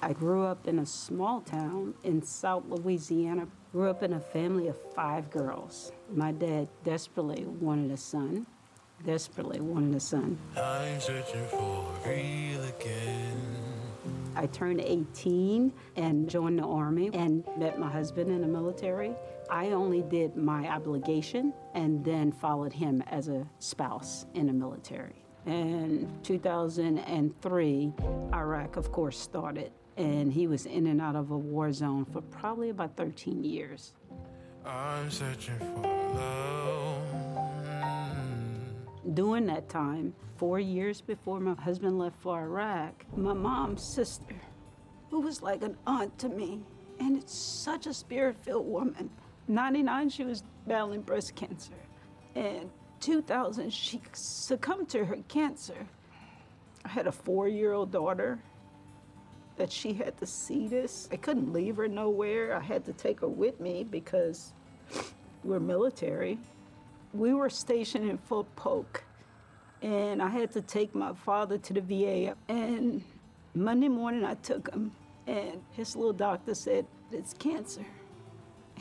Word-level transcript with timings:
I 0.00 0.12
grew 0.12 0.44
up 0.44 0.68
in 0.68 0.78
a 0.78 0.86
small 0.86 1.40
town 1.40 1.94
in 2.04 2.22
South 2.22 2.64
Louisiana. 2.68 3.48
Grew 3.72 3.90
up 3.90 4.02
in 4.02 4.12
a 4.12 4.20
family 4.20 4.68
of 4.68 4.76
five 4.94 5.28
girls. 5.30 5.92
My 6.14 6.30
dad 6.30 6.68
desperately 6.84 7.44
wanted 7.44 7.90
a 7.90 7.96
son, 7.96 8.46
desperately 9.04 9.60
wanted 9.60 9.96
a 9.96 10.00
son. 10.00 10.38
I'm 10.56 11.00
searching 11.00 11.44
for 11.46 11.84
real 12.06 12.62
again. 12.62 13.36
I 14.36 14.46
turned 14.46 14.80
18 14.80 15.72
and 15.96 16.30
joined 16.30 16.60
the 16.60 16.64
Army 16.64 17.10
and 17.12 17.44
met 17.56 17.78
my 17.78 17.90
husband 17.90 18.30
in 18.30 18.40
the 18.40 18.46
military. 18.46 19.14
I 19.50 19.70
only 19.70 20.02
did 20.02 20.36
my 20.36 20.68
obligation 20.68 21.52
and 21.74 22.04
then 22.04 22.30
followed 22.30 22.72
him 22.72 23.02
as 23.08 23.26
a 23.28 23.44
spouse 23.58 24.26
in 24.34 24.46
the 24.46 24.52
military. 24.52 25.24
In 25.46 26.08
2003, 26.22 27.92
Iraq, 28.34 28.76
of 28.76 28.92
course, 28.92 29.18
started, 29.18 29.72
and 29.98 30.32
he 30.32 30.46
was 30.46 30.64
in 30.64 30.86
and 30.86 31.00
out 31.00 31.16
of 31.16 31.32
a 31.32 31.36
war 31.36 31.72
zone 31.72 32.04
for 32.04 32.22
probably 32.22 32.70
about 32.70 32.96
13 32.96 33.42
years. 33.42 33.94
I'm 34.64 35.10
searching 35.10 35.58
for 35.58 35.82
love. 36.14 37.02
During 39.14 39.46
that 39.46 39.68
time, 39.68 40.14
four 40.36 40.60
years 40.60 41.00
before 41.00 41.40
my 41.40 41.54
husband 41.54 41.98
left 41.98 42.16
for 42.20 42.40
Iraq, 42.40 43.04
my 43.16 43.32
mom's 43.32 43.82
sister, 43.82 44.36
who 45.10 45.20
was 45.20 45.42
like 45.42 45.62
an 45.62 45.76
aunt 45.86 46.16
to 46.18 46.28
me, 46.28 46.60
and 47.00 47.16
it's 47.16 47.34
such 47.34 47.86
a 47.86 47.94
spirit 47.94 48.36
filled 48.42 48.68
woman. 48.68 49.10
99, 49.48 50.10
she 50.10 50.24
was 50.24 50.44
battling 50.68 51.00
breast 51.00 51.34
cancer. 51.34 51.72
And 52.36 52.70
2000, 53.00 53.72
she 53.72 54.00
succumbed 54.12 54.90
to 54.90 55.04
her 55.06 55.16
cancer. 55.26 55.88
I 56.84 56.88
had 56.88 57.08
a 57.08 57.12
four 57.12 57.48
year 57.48 57.72
old 57.72 57.90
daughter 57.90 58.38
that 59.58 59.70
she 59.70 59.92
had 59.92 60.16
to 60.18 60.26
see 60.26 60.66
this. 60.66 61.08
I 61.12 61.16
couldn't 61.16 61.52
leave 61.52 61.76
her 61.76 61.88
nowhere. 61.88 62.56
I 62.56 62.60
had 62.60 62.84
to 62.86 62.92
take 62.92 63.20
her 63.20 63.28
with 63.28 63.60
me 63.60 63.84
because 63.84 64.52
we're 65.44 65.60
military. 65.60 66.38
We 67.12 67.34
were 67.34 67.50
stationed 67.50 68.08
in 68.08 68.18
Fort 68.18 68.46
Polk, 68.56 69.04
and 69.82 70.22
I 70.22 70.28
had 70.28 70.52
to 70.52 70.62
take 70.62 70.94
my 70.94 71.14
father 71.14 71.58
to 71.58 71.72
the 71.72 71.80
VA. 71.80 72.36
And 72.48 73.02
Monday 73.54 73.88
morning, 73.88 74.24
I 74.24 74.34
took 74.34 74.70
him, 74.72 74.92
and 75.26 75.62
his 75.72 75.96
little 75.96 76.12
doctor 76.12 76.54
said, 76.54 76.86
It's 77.10 77.34
cancer. 77.34 77.84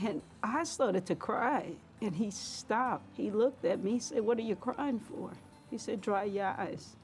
And 0.03 0.21
I 0.43 0.63
started 0.65 1.05
to 1.07 1.15
cry, 1.15 1.71
and 2.01 2.15
he 2.15 2.29
stopped. 2.29 3.05
He 3.15 3.31
looked 3.31 3.65
at 3.65 3.83
me, 3.83 3.99
said, 3.99 4.21
What 4.21 4.37
are 4.37 4.43
you 4.43 4.55
crying 4.55 4.99
for? 4.99 5.31
He 5.71 5.77
said, 5.77 6.01
Dry 6.01 6.25
your 6.25 6.47
eyes. 6.47 6.96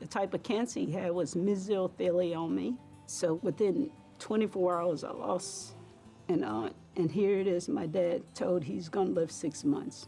The 0.00 0.06
type 0.06 0.34
of 0.34 0.42
cancer 0.42 0.80
he 0.80 0.92
had 0.92 1.12
was 1.12 1.34
mesothelioma. 1.34 2.76
So 3.06 3.34
within 3.42 3.90
24 4.18 4.80
hours, 4.80 5.04
I 5.04 5.10
lost 5.10 5.74
an 6.28 6.44
aunt. 6.44 6.74
And 6.96 7.10
here 7.10 7.38
it 7.38 7.46
is, 7.46 7.68
my 7.68 7.86
dad 7.86 8.22
told 8.34 8.64
he's 8.64 8.88
gonna 8.88 9.10
live 9.10 9.30
six 9.30 9.64
months. 9.64 10.06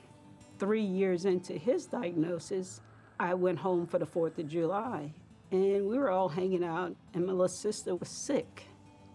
Three 0.58 0.82
years 0.82 1.24
into 1.24 1.54
his 1.54 1.86
diagnosis, 1.86 2.80
I 3.18 3.34
went 3.34 3.58
home 3.58 3.86
for 3.86 3.98
the 3.98 4.06
4th 4.06 4.38
of 4.38 4.48
July. 4.48 5.12
And 5.50 5.86
we 5.86 5.98
were 5.98 6.10
all 6.10 6.28
hanging 6.28 6.64
out, 6.64 6.94
and 7.14 7.26
my 7.26 7.32
little 7.32 7.48
sister 7.48 7.94
was 7.94 8.08
sick. 8.08 8.64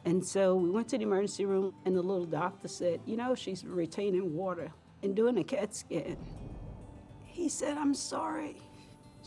And 0.06 0.26
so 0.26 0.56
we 0.56 0.70
went 0.70 0.88
to 0.90 0.98
the 0.98 1.04
emergency 1.04 1.46
room, 1.46 1.74
and 1.86 1.96
the 1.96 2.02
little 2.02 2.26
doctor 2.26 2.68
said, 2.68 3.02
You 3.06 3.18
know, 3.18 3.36
she's 3.36 3.66
retaining 3.66 4.36
water 4.36 4.72
and 5.04 5.16
doing 5.16 5.38
a 5.38 5.44
CAT 5.44 5.76
scan. 5.76 6.18
He 7.24 7.50
said, 7.50 7.78
I'm 7.78 7.94
sorry. 7.94 8.58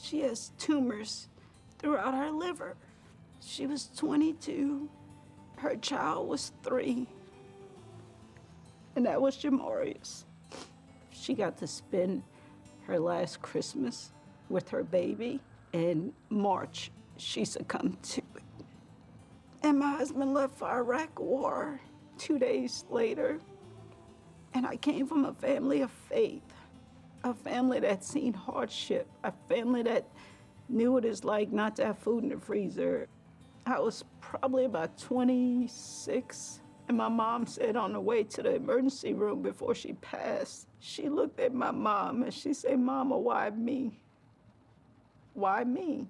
She 0.01 0.21
has 0.21 0.51
tumors 0.59 1.29
throughout 1.85 2.15
her 2.15 2.31
liver. 2.31 2.77
She 3.41 3.67
was 3.67 3.91
22. 3.95 4.89
Her 5.57 5.77
child 5.77 6.29
was 6.29 6.51
three. 6.63 7.07
And 8.97 9.05
that 9.05 9.21
was 9.21 9.37
Jamarius. 9.37 10.25
She 11.11 11.35
got 11.35 11.59
to 11.59 11.67
spend 11.67 12.23
her 12.87 12.99
last 12.99 13.43
Christmas 13.43 14.13
with 14.49 14.71
her 14.71 14.83
baby. 14.83 15.41
In 15.75 16.15
March, 16.31 16.91
she 17.19 17.45
succumbed 17.45 18.03
to 18.03 18.23
it. 18.35 18.65
And 19.63 19.79
my 19.79 19.91
husband 19.91 20.33
left 20.33 20.57
for 20.57 20.71
Iraq 20.71 21.21
War 21.21 21.81
two 22.17 22.39
days 22.39 22.87
later. 22.89 23.41
And 24.55 24.67
I 24.67 24.77
came 24.77 25.07
from 25.07 25.27
a 25.27 25.35
family 25.35 25.83
of 25.83 25.91
faith, 25.91 26.55
a 27.25 27.35
family 27.35 27.81
that 27.81 28.03
seen 28.05 28.33
hardship, 28.33 29.07
a 29.23 29.33
family 29.49 29.83
that 29.83 30.07
knew 30.75 30.93
what 30.93 31.05
it's 31.05 31.25
like 31.25 31.53
not 31.53 31.77
to 31.77 31.87
have 31.87 31.99
food 31.99 32.25
in 32.25 32.31
the 32.31 32.39
freezer. 32.39 33.09
I 33.67 33.79
was 33.79 34.05
probably 34.21 34.67
about 34.67 34.99
26, 34.99 36.61
and 36.89 36.97
my 36.99 37.09
mom 37.09 37.47
said 37.47 37.77
on 37.77 37.93
the 37.95 38.01
way 38.01 38.25
to 38.25 38.43
the 38.43 38.57
emergency 38.57 39.15
room 39.15 39.41
before 39.41 39.75
she 39.75 39.95
passed, 39.95 40.69
she 40.81 41.09
looked 41.09 41.41
at 41.41 41.55
my 41.55 41.71
mom 41.71 42.23
and 42.23 42.35
she 42.35 42.53
said, 42.53 42.79
Mama, 42.79 43.19
why 43.19 43.49
me? 43.51 44.01
Why 45.33 45.65
me? 45.65 46.09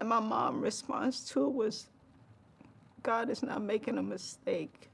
And 0.00 0.08
my 0.08 0.20
mom 0.20 0.60
response 0.60 1.28
to 1.30 1.44
it 1.46 1.52
was, 1.52 1.86
God 3.02 3.30
is 3.30 3.42
not 3.42 3.62
making 3.62 3.98
a 3.98 4.02
mistake. 4.02 4.90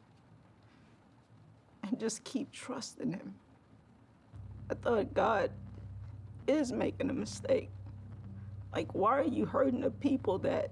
And 1.83 1.99
just 1.99 2.25
keep 2.25 2.53
trusting 2.53 3.13
him. 3.13 3.35
I 4.71 4.75
thought 4.75 5.13
God 5.13 5.51
is 6.47 6.73
making 6.73 7.11
a 7.11 7.15
mistake. 7.15 7.71
Like, 8.75 8.95
why 8.95 9.19
are 9.19 9.23
you 9.23 9.47
hurting 9.47 9.81
the 9.81 9.91
people 9.91 10.39
that 10.39 10.71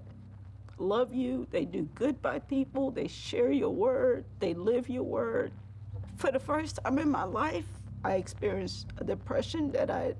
love 0.77 1.13
you? 1.13 1.47
They 1.51 1.65
do 1.65 1.83
good 1.95 2.21
by 2.21 2.39
people, 2.39 2.91
they 2.91 3.07
share 3.07 3.51
your 3.51 3.69
word, 3.69 4.25
they 4.39 4.53
live 4.53 4.89
your 4.89 5.03
word. 5.03 5.51
For 6.17 6.31
the 6.31 6.39
first 6.39 6.79
time 6.83 6.99
in 6.99 7.09
my 7.09 7.23
life, 7.23 7.67
I 8.03 8.15
experienced 8.15 8.87
a 8.97 9.03
depression 9.03 9.71
that 9.71 9.89
I 9.89 10.15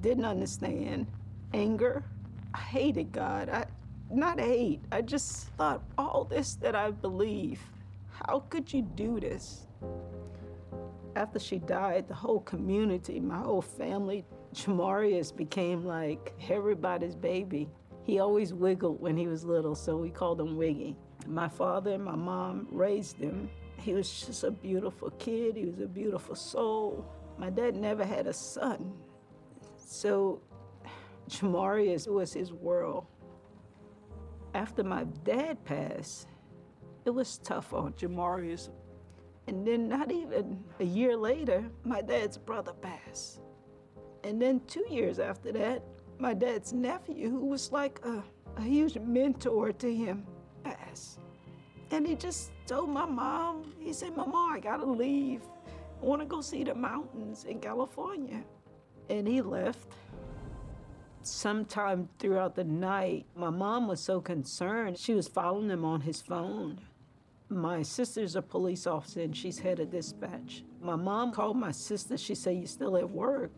didn't 0.00 0.24
understand, 0.24 1.06
anger. 1.54 2.02
I 2.54 2.58
hated 2.58 3.12
God. 3.12 3.48
I 3.48 3.66
not 4.10 4.40
hate. 4.40 4.80
I 4.90 5.02
just 5.02 5.48
thought 5.50 5.82
all 5.96 6.24
this 6.24 6.54
that 6.56 6.74
I 6.74 6.90
believe, 6.90 7.60
how 8.10 8.40
could 8.48 8.72
you 8.72 8.82
do 8.82 9.20
this? 9.20 9.67
After 11.16 11.38
she 11.38 11.58
died, 11.58 12.06
the 12.08 12.14
whole 12.14 12.40
community, 12.40 13.18
my 13.20 13.38
whole 13.38 13.62
family, 13.62 14.24
Jamarius 14.54 15.34
became 15.34 15.84
like 15.84 16.32
everybody's 16.48 17.16
baby. 17.16 17.68
He 18.04 18.20
always 18.20 18.54
wiggled 18.54 19.00
when 19.00 19.16
he 19.16 19.26
was 19.26 19.44
little, 19.44 19.74
so 19.74 19.96
we 19.96 20.10
called 20.10 20.40
him 20.40 20.56
Wiggy. 20.56 20.96
My 21.26 21.48
father 21.48 21.92
and 21.92 22.04
my 22.04 22.16
mom 22.16 22.68
raised 22.70 23.18
him. 23.18 23.50
He 23.78 23.92
was 23.92 24.26
just 24.26 24.44
a 24.44 24.50
beautiful 24.50 25.10
kid. 25.10 25.56
He 25.56 25.66
was 25.66 25.80
a 25.80 25.86
beautiful 25.86 26.34
soul. 26.34 27.04
My 27.36 27.50
dad 27.50 27.76
never 27.76 28.04
had 28.04 28.26
a 28.26 28.32
son. 28.32 28.92
So 29.76 30.40
Jamarius 31.28 32.08
was 32.08 32.32
his 32.32 32.52
world. 32.52 33.06
After 34.54 34.82
my 34.82 35.04
dad 35.24 35.64
passed, 35.64 36.28
it 37.04 37.10
was 37.10 37.38
tough 37.38 37.72
on 37.72 37.92
Jamarius. 37.92 38.70
And 39.48 39.66
then, 39.66 39.88
not 39.88 40.12
even 40.12 40.62
a 40.78 40.84
year 40.84 41.16
later, 41.16 41.64
my 41.82 42.02
dad's 42.02 42.36
brother 42.36 42.74
passed. 42.74 43.40
And 44.22 44.40
then, 44.40 44.60
two 44.66 44.84
years 44.90 45.18
after 45.18 45.50
that, 45.52 45.82
my 46.18 46.34
dad's 46.34 46.74
nephew, 46.74 47.30
who 47.30 47.46
was 47.46 47.72
like 47.72 47.98
a, 48.04 48.22
a 48.58 48.62
huge 48.62 48.98
mentor 48.98 49.72
to 49.72 49.94
him, 49.94 50.26
passed. 50.62 51.20
And 51.90 52.06
he 52.06 52.14
just 52.14 52.50
told 52.66 52.90
my 52.90 53.06
mom, 53.06 53.72
he 53.78 53.94
said, 53.94 54.14
Mama, 54.14 54.52
I 54.52 54.60
gotta 54.60 54.84
leave. 54.84 55.40
I 56.02 56.04
wanna 56.04 56.26
go 56.26 56.42
see 56.42 56.62
the 56.62 56.74
mountains 56.74 57.44
in 57.44 57.58
California. 57.58 58.44
And 59.08 59.26
he 59.26 59.40
left. 59.40 59.88
Sometime 61.22 62.10
throughout 62.18 62.54
the 62.54 62.64
night, 62.64 63.24
my 63.34 63.48
mom 63.48 63.88
was 63.88 64.00
so 64.00 64.20
concerned, 64.20 64.98
she 64.98 65.14
was 65.14 65.26
following 65.26 65.70
him 65.70 65.86
on 65.86 66.02
his 66.02 66.20
phone. 66.20 66.80
My 67.50 67.82
sister's 67.82 68.36
a 68.36 68.42
police 68.42 68.86
officer 68.86 69.22
and 69.22 69.34
she's 69.34 69.58
head 69.58 69.80
of 69.80 69.90
dispatch. 69.90 70.64
My 70.82 70.96
mom 70.96 71.32
called 71.32 71.56
my 71.56 71.72
sister. 71.72 72.18
She 72.18 72.34
said, 72.34 72.56
You 72.56 72.66
still 72.66 72.96
at 72.96 73.08
work? 73.08 73.52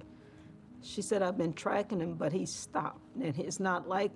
She 0.83 1.03
said, 1.03 1.23
I've 1.23 1.37
been 1.37 1.53
tracking 1.53 2.01
him, 2.01 2.15
but 2.15 2.33
he 2.33 2.47
stopped. 2.47 3.01
And 3.21 3.37
it's 3.39 3.59
not 3.59 3.89
like 3.89 4.13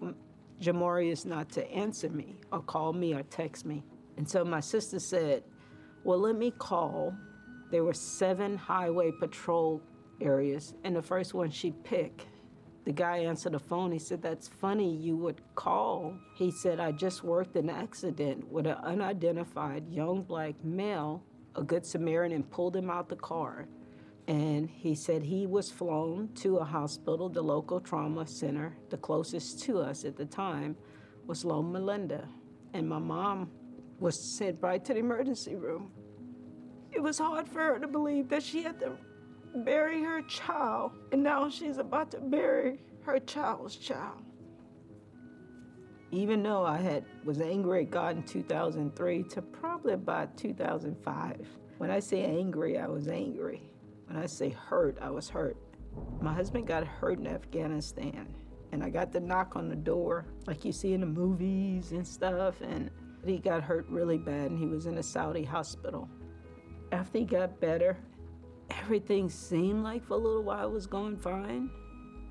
Jamarius 0.60 1.26
not 1.26 1.50
to 1.50 1.70
answer 1.72 2.08
me 2.08 2.36
or 2.52 2.62
call 2.62 2.92
me 2.92 3.14
or 3.14 3.24
text 3.24 3.66
me. 3.66 3.82
And 4.16 4.28
so 4.28 4.44
my 4.44 4.60
sister 4.60 5.00
said, 5.00 5.42
Well, 6.04 6.20
let 6.20 6.36
me 6.36 6.52
call. 6.52 7.12
There 7.72 7.82
were 7.82 7.94
seven 7.94 8.56
highway 8.56 9.10
patrol 9.10 9.82
areas, 10.20 10.74
and 10.84 10.94
the 10.94 11.02
first 11.02 11.34
one 11.34 11.50
she 11.50 11.72
picked 11.72 12.26
the 12.84 12.92
guy 12.92 13.18
answered 13.18 13.52
the 13.52 13.58
phone. 13.58 13.92
He 13.92 13.98
said, 13.98 14.20
That's 14.20 14.48
funny 14.48 14.94
you 14.94 15.16
would 15.16 15.40
call. 15.54 16.14
He 16.34 16.50
said, 16.50 16.80
I 16.80 16.92
just 16.92 17.24
worked 17.24 17.56
an 17.56 17.70
accident 17.70 18.46
with 18.50 18.66
an 18.66 18.76
unidentified 18.82 19.88
young 19.88 20.22
black 20.22 20.62
male. 20.62 21.22
A 21.56 21.62
good 21.62 21.86
Samaritan 21.86 22.42
pulled 22.42 22.76
him 22.76 22.90
out 22.90 23.08
the 23.08 23.16
car. 23.16 23.66
And 24.26 24.68
he 24.68 24.94
said 24.94 25.22
he 25.22 25.46
was 25.46 25.70
flown 25.70 26.30
to 26.36 26.58
a 26.58 26.64
hospital, 26.64 27.28
the 27.28 27.42
local 27.42 27.80
trauma 27.80 28.26
center, 28.26 28.76
the 28.88 28.96
closest 28.96 29.62
to 29.64 29.80
us 29.80 30.04
at 30.04 30.16
the 30.16 30.24
time 30.24 30.76
was 31.26 31.44
Loma 31.44 31.78
Linda. 31.78 32.26
And 32.72 32.88
my 32.88 32.98
mom 32.98 33.50
was 33.98 34.18
sent 34.18 34.58
right 34.60 34.84
to 34.84 34.94
the 34.94 35.00
emergency 35.00 35.54
room. 35.54 35.90
It 36.90 37.02
was 37.02 37.18
hard 37.18 37.48
for 37.48 37.60
her 37.60 37.78
to 37.78 37.88
believe 37.88 38.28
that 38.28 38.42
she 38.42 38.62
had 38.62 38.78
to 38.80 38.92
bury 39.54 40.02
her 40.02 40.22
child, 40.22 40.92
and 41.12 41.22
now 41.22 41.48
she's 41.48 41.78
about 41.78 42.10
to 42.12 42.20
bury 42.20 42.80
her 43.02 43.18
child's 43.20 43.76
child. 43.76 44.22
Even 46.10 46.42
though 46.42 46.64
I 46.64 46.78
had 46.78 47.04
was 47.24 47.40
angry 47.40 47.82
at 47.82 47.90
God 47.90 48.16
in 48.16 48.22
2003 48.22 49.22
to 49.24 49.42
probably 49.42 49.94
about 49.94 50.36
2005. 50.36 51.46
When 51.78 51.90
I 51.90 51.98
say 51.98 52.24
angry, 52.24 52.78
I 52.78 52.86
was 52.86 53.08
angry. 53.08 53.62
When 54.06 54.16
I 54.16 54.26
say 54.26 54.50
hurt, 54.50 54.98
I 55.00 55.10
was 55.10 55.28
hurt. 55.28 55.56
My 56.20 56.32
husband 56.32 56.66
got 56.66 56.86
hurt 56.86 57.18
in 57.18 57.26
Afghanistan, 57.26 58.32
and 58.72 58.82
I 58.82 58.90
got 58.90 59.12
the 59.12 59.20
knock 59.20 59.56
on 59.56 59.68
the 59.68 59.76
door, 59.76 60.26
like 60.46 60.64
you 60.64 60.72
see 60.72 60.92
in 60.92 61.00
the 61.00 61.06
movies 61.06 61.92
and 61.92 62.06
stuff, 62.06 62.60
and 62.60 62.90
he 63.24 63.38
got 63.38 63.62
hurt 63.62 63.86
really 63.88 64.18
bad, 64.18 64.50
and 64.50 64.58
he 64.58 64.66
was 64.66 64.86
in 64.86 64.98
a 64.98 65.02
Saudi 65.02 65.44
hospital. 65.44 66.08
After 66.92 67.18
he 67.18 67.24
got 67.24 67.60
better, 67.60 67.96
everything 68.70 69.28
seemed 69.28 69.82
like 69.82 70.04
for 70.04 70.14
a 70.14 70.18
little 70.18 70.42
while 70.42 70.70
was 70.70 70.86
going 70.86 71.16
fine. 71.16 71.70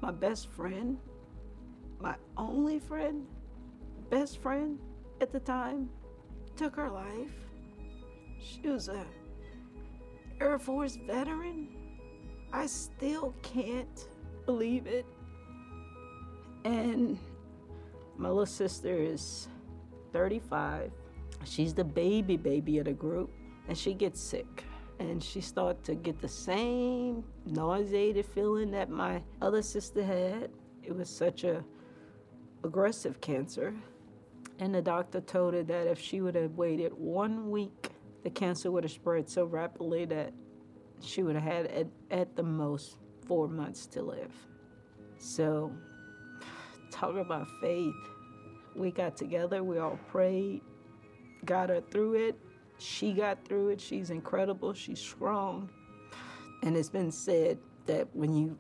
My 0.02 0.12
best 0.12 0.50
friend, 0.50 0.98
my 2.00 2.16
only 2.38 2.80
friend, 2.80 3.26
best 4.10 4.42
friend 4.42 4.80
at 5.22 5.32
the 5.32 5.40
time, 5.40 5.90
took 6.56 6.76
her 6.76 6.90
life. 6.90 7.34
She 8.40 8.68
was 8.68 8.90
a 8.90 9.06
Air 10.42 10.60
Force 10.60 10.98
veteran. 11.08 11.70
I 12.52 12.66
still 12.66 13.34
can't 13.42 14.08
believe 14.46 14.88
it. 14.88 15.06
And 16.66 17.18
my 18.18 18.30
little 18.30 18.46
sister 18.46 18.96
is 18.96 19.48
35. 20.12 20.92
She's 21.46 21.74
the 21.74 21.84
baby 21.84 22.38
baby 22.38 22.78
of 22.78 22.86
the 22.86 22.94
group, 22.94 23.32
and 23.68 23.78
she 23.78 23.94
gets 23.94 24.20
sick 24.20 24.66
and 25.00 25.24
she 25.24 25.42
started 25.42 25.84
to 25.86 25.96
get 25.96 26.20
the 26.22 26.28
same 26.28 27.24
nauseated 27.46 28.26
feeling 28.26 28.72
that 28.72 28.90
my 28.90 29.22
other 29.42 29.62
sister 29.62 30.04
had. 30.04 30.50
It 30.84 30.96
was 30.96 31.10
such 31.10 31.44
a 31.44 31.64
aggressive 32.64 33.20
cancer. 33.22 33.74
And 34.60 34.74
the 34.74 34.82
doctor 34.82 35.22
told 35.22 35.54
her 35.56 35.64
that 35.64 35.88
if 35.88 36.00
she 36.00 36.22
would 36.22 36.36
have 36.36 36.56
waited 36.56 36.94
one 36.94 37.50
week, 37.50 37.90
the 38.24 38.30
cancer 38.30 38.72
would 38.72 38.84
have 38.84 38.92
spread 38.92 39.30
so 39.30 39.46
rapidly 39.46 40.06
that 40.06 40.34
she 41.02 41.24
would 41.24 41.36
have 41.36 41.44
had 41.44 41.66
at, 41.68 41.88
at 42.12 42.36
the 42.36 42.44
most 42.44 42.98
four 43.26 43.48
months 43.48 43.86
to 43.88 44.02
live. 44.02 44.32
So, 45.18 45.72
talk 46.92 47.16
about 47.16 47.48
faith. 47.62 47.96
We 48.76 48.92
got 48.92 49.18
together, 49.18 49.64
we 49.64 49.80
all 49.80 50.00
prayed, 50.10 50.62
got 51.46 51.70
her 51.70 51.82
through 51.82 52.14
it, 52.16 52.40
she 52.84 53.14
got 53.14 53.46
through 53.46 53.70
it. 53.70 53.82
She's 53.82 54.10
incredible. 54.10 54.74
She's 54.74 55.00
strong. 55.00 55.70
And 56.62 56.76
it's 56.76 56.90
been 56.90 57.12
said 57.12 57.58
that 57.86 58.08
when 58.14 58.36
you 58.36 58.58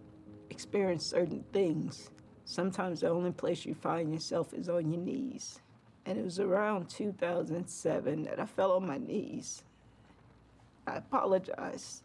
experience 0.49 1.05
certain 1.05 1.43
things, 1.53 2.09
sometimes 2.45 3.01
the 3.01 3.09
only 3.09 3.31
place 3.31 3.65
you 3.65 3.73
find 3.73 4.13
yourself 4.13 4.53
is 4.53 4.69
on 4.69 4.91
your 4.91 5.01
knees. 5.01 5.59
And 6.05 6.17
it 6.17 6.23
was 6.23 6.39
around 6.39 6.89
2007 6.89 8.23
that 8.23 8.39
I 8.39 8.45
fell 8.45 8.73
on 8.73 8.87
my 8.87 8.97
knees. 8.97 9.63
I 10.85 10.97
apologized 10.97 12.03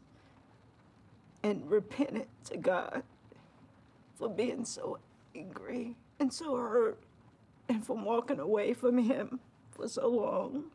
and 1.43 1.69
repented 1.69 2.29
to 2.45 2.57
God 2.57 3.03
for 4.15 4.29
being 4.29 4.65
so 4.65 4.99
angry 5.35 5.97
and 6.19 6.33
so 6.33 6.57
hurt 6.57 6.99
and 7.69 7.85
from 7.85 8.05
walking 8.05 8.41
away 8.41 8.73
from 8.73 8.99
Him 8.99 9.41
for 9.71 9.89
so 9.89 10.09
long. 10.09 10.71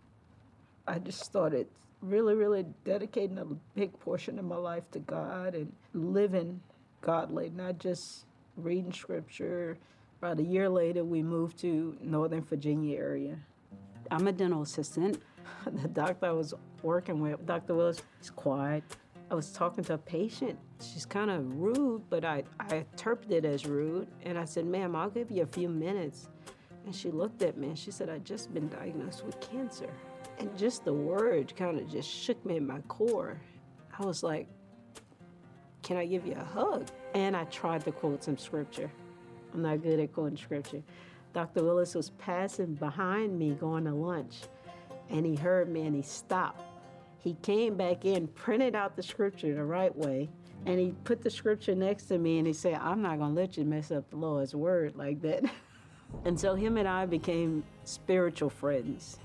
I 0.88 1.00
just 1.00 1.22
started 1.22 1.68
really, 2.02 2.36
really 2.36 2.66
dedicating 2.84 3.38
a 3.38 3.46
big 3.76 3.98
portion 4.02 4.38
of 4.38 4.46
my 4.46 4.58
life 4.58 4.92
to 4.92 5.00
God 5.00 5.56
and 5.56 5.72
living 5.94 6.60
godly, 7.02 7.52
not 7.56 7.80
just 7.80 8.26
reading 8.58 8.92
scripture. 8.92 9.78
About 10.20 10.40
a 10.40 10.44
year 10.44 10.68
later, 10.68 11.04
we 11.04 11.24
moved 11.24 11.58
to 11.60 11.98
Northern 12.02 12.42
Virginia 12.42 12.98
area. 12.98 13.38
I'm 14.12 14.28
a 14.28 14.32
dental 14.32 14.62
assistant. 14.62 15.22
The 15.66 15.88
doctor 15.88 16.26
I 16.26 16.32
was 16.32 16.54
working 16.82 17.22
with, 17.22 17.46
Dr. 17.46 17.76
Willis, 17.76 18.02
is 18.22 18.30
quiet. 18.30 18.84
I 19.32 19.36
was 19.36 19.52
talking 19.52 19.84
to 19.86 19.94
a 19.94 19.98
patient. 19.98 20.60
She's 20.82 21.06
kind 21.06 21.32
of 21.32 21.58
rude, 21.58 22.02
but 22.10 22.26
I, 22.26 22.44
I 22.60 22.76
interpreted 22.76 23.46
it 23.46 23.48
as 23.48 23.66
rude. 23.66 24.08
And 24.24 24.38
I 24.38 24.44
said, 24.44 24.66
ma'am, 24.66 24.94
I'll 24.94 25.10
give 25.10 25.32
you 25.32 25.44
a 25.44 25.48
few 25.48 25.70
minutes. 25.70 26.28
And 26.86 26.94
she 26.94 27.12
looked 27.12 27.44
at 27.44 27.58
me 27.58 27.70
and 27.70 27.80
she 27.80 27.92
said, 27.92 28.10
I'd 28.10 28.26
just 28.26 28.54
been 28.54 28.68
diagnosed 28.68 29.26
with 29.26 29.40
cancer. 29.40 29.90
And 30.40 30.56
just 30.58 30.86
the 30.86 30.94
word 30.94 31.56
kind 31.56 31.80
of 31.80 31.90
just 31.90 32.10
shook 32.10 32.44
me 32.46 32.58
in 32.58 32.68
my 32.68 32.80
core. 32.88 33.40
I 33.98 34.06
was 34.06 34.24
like, 34.24 34.48
Can 35.84 35.98
I 35.98 36.06
give 36.06 36.26
you 36.26 36.34
a 36.34 36.44
hug? 36.44 36.88
And 37.14 37.36
I 37.36 37.44
tried 37.46 37.86
to 37.86 37.92
quote 37.92 38.24
some 38.24 38.38
scripture. 38.38 38.90
I'm 39.54 39.62
not 39.62 39.84
good 39.84 40.00
at 40.00 40.14
quoting 40.14 40.38
scripture. 40.38 40.82
Dr. 41.34 41.64
Willis 41.64 41.96
was 41.96 42.12
passing 42.12 42.76
behind 42.76 43.38
me 43.38 43.52
going 43.52 43.86
to 43.86 43.94
lunch, 43.94 44.42
and 45.10 45.26
he 45.26 45.36
heard 45.36 45.70
me 45.70 45.86
and 45.86 45.96
he 45.96 46.02
stopped. 46.02 46.64
He 47.20 47.36
came 47.42 47.76
back 47.76 48.06
in, 48.06 48.28
printed 48.28 48.76
out 48.76 48.96
the 48.96 49.04
scripture 49.04 49.54
the 49.54 49.64
right 49.64 49.96
way, 49.96 50.30
and 50.66 50.80
he 50.80 50.94
put 51.04 51.22
the 51.22 51.30
scripture 51.30 51.76
next 51.76 52.06
to 52.06 52.18
me 52.18 52.38
and 52.38 52.48
he 52.48 52.54
said, 52.54 52.76
I'm 52.76 53.02
not 53.02 53.20
going 53.20 53.36
to 53.36 53.42
let 53.42 53.58
you 53.58 53.66
mess 53.66 53.92
up 53.92 54.10
the 54.10 54.16
Lord's 54.16 54.56
word 54.56 54.96
like 54.96 55.22
that. 55.22 55.44
and 56.26 56.40
so 56.40 56.56
him 56.56 56.78
and 56.78 56.88
I 56.88 57.06
became 57.06 57.64
spiritual 57.84 58.50
friends. 58.50 59.18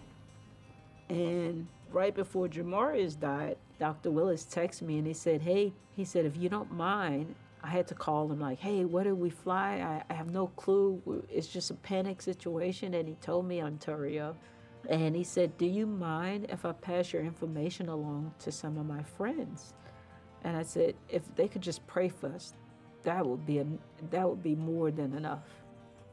And 1.09 1.67
right 1.91 2.15
before 2.15 2.49
Jamarius 2.49 3.19
died, 3.19 3.57
Dr. 3.79 4.11
Willis 4.11 4.45
texted 4.45 4.83
me 4.83 4.99
and 4.99 5.07
he 5.07 5.15
said, 5.15 5.43
Hey, 5.43 5.73
he 5.97 6.05
said, 6.05 6.25
if 6.27 6.37
you 6.37 6.49
don't 6.49 6.73
mind, 6.73 7.35
I 7.63 7.69
had 7.69 7.87
to 7.89 7.95
call 7.95 8.31
him 8.31 8.41
like, 8.41 8.59
Hey, 8.59 8.85
where 8.85 9.05
did 9.05 9.15
we 9.15 9.31
fly? 9.31 9.79
I, 10.09 10.13
I 10.13 10.17
have 10.17 10.29
no 10.29 10.49
clue. 10.49 11.25
It's 11.31 11.49
just 11.49 11.71
a 11.71 11.75
panic 11.75 12.21
situation. 12.23 12.95
And 12.95 13.09
he 13.09 13.15
told 13.17 13.47
me 13.47 13.63
Ontario. 13.63 14.37
And 14.89 15.17
he 15.17 15.25
said, 15.25 15.57
Do 15.59 15.67
you 15.67 15.87
mind 15.87 16.47
if 16.51 16.65
I 16.65 16.73
pass 16.73 17.13
your 17.13 17.23
information 17.23 17.89
along 17.89 18.33
to 18.41 18.53
some 18.53 18.79
of 18.79 18.87
my 18.87 19.03
friends? 19.03 19.75
And 20.45 20.57
I 20.57 20.63
said, 20.63 20.95
If 21.09 21.23
they 21.35 21.49
could 21.49 21.63
just 21.63 21.87
pray 21.87 22.09
for 22.09 22.29
us, 22.29 22.55
that 23.03 23.25
would 23.25 23.47
be, 23.47 23.59
a, 23.59 23.67
that 24.11 24.29
would 24.29 24.43
be 24.43 24.55
more 24.55 24.91
than 24.91 25.15
enough 25.15 25.41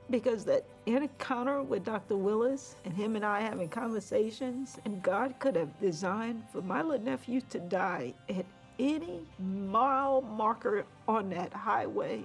because 0.10 0.46
that 0.46 0.66
encounter 0.86 1.64
with 1.64 1.84
Dr. 1.84 2.16
Willis 2.16 2.76
and 2.86 2.94
him 2.94 3.16
and 3.16 3.26
I 3.26 3.42
having 3.42 3.70
conversations, 3.70 4.78
and 4.86 5.02
God 5.02 5.36
could 5.40 5.56
have 5.56 5.80
designed 5.80 6.44
for 6.52 6.62
my 6.62 6.82
little 6.82 7.06
nephew 7.06 7.42
to 7.50 7.60
die 7.60 8.14
at 8.30 8.46
any 8.78 9.22
mile 9.40 10.22
marker 10.22 10.86
on 11.08 11.30
that 11.30 11.54
highway. 11.54 12.24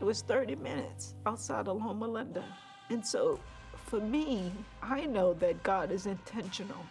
It 0.00 0.04
was 0.04 0.22
30 0.22 0.56
minutes 0.56 1.14
outside 1.24 1.68
of 1.68 1.78
Loma 1.78 2.06
Linda. 2.06 2.44
And 2.90 3.04
so 3.04 3.40
for 3.86 4.00
me, 4.00 4.52
I 4.82 5.06
know 5.06 5.34
that 5.34 5.62
God 5.62 5.90
is 5.90 6.06
intentional. 6.06 6.84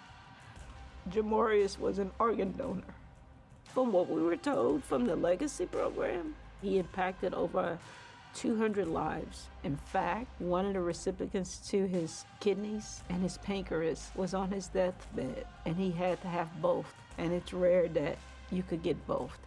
Jamarius 1.11 1.79
was 1.79 1.99
an 1.99 2.11
organ 2.19 2.51
donor. 2.53 2.83
From 3.65 3.91
what 3.91 4.09
we 4.09 4.21
were 4.21 4.37
told 4.37 4.83
from 4.83 5.05
the 5.05 5.15
legacy 5.15 5.65
program, 5.65 6.35
he 6.61 6.79
impacted 6.79 7.33
over 7.33 7.77
200 8.35 8.87
lives. 8.87 9.47
In 9.63 9.77
fact, 9.77 10.27
one 10.39 10.65
of 10.65 10.73
the 10.73 10.81
recipients 10.81 11.57
to 11.69 11.87
his 11.87 12.25
kidneys 12.39 13.01
and 13.09 13.23
his 13.23 13.37
pancreas 13.39 14.11
was 14.15 14.33
on 14.33 14.51
his 14.51 14.67
deathbed, 14.67 15.47
and 15.65 15.75
he 15.75 15.91
had 15.91 16.21
to 16.21 16.27
have 16.27 16.61
both. 16.61 16.93
And 17.17 17.33
it's 17.33 17.53
rare 17.53 17.87
that 17.89 18.17
you 18.51 18.61
could 18.61 18.83
get 18.83 19.07
both. 19.07 19.37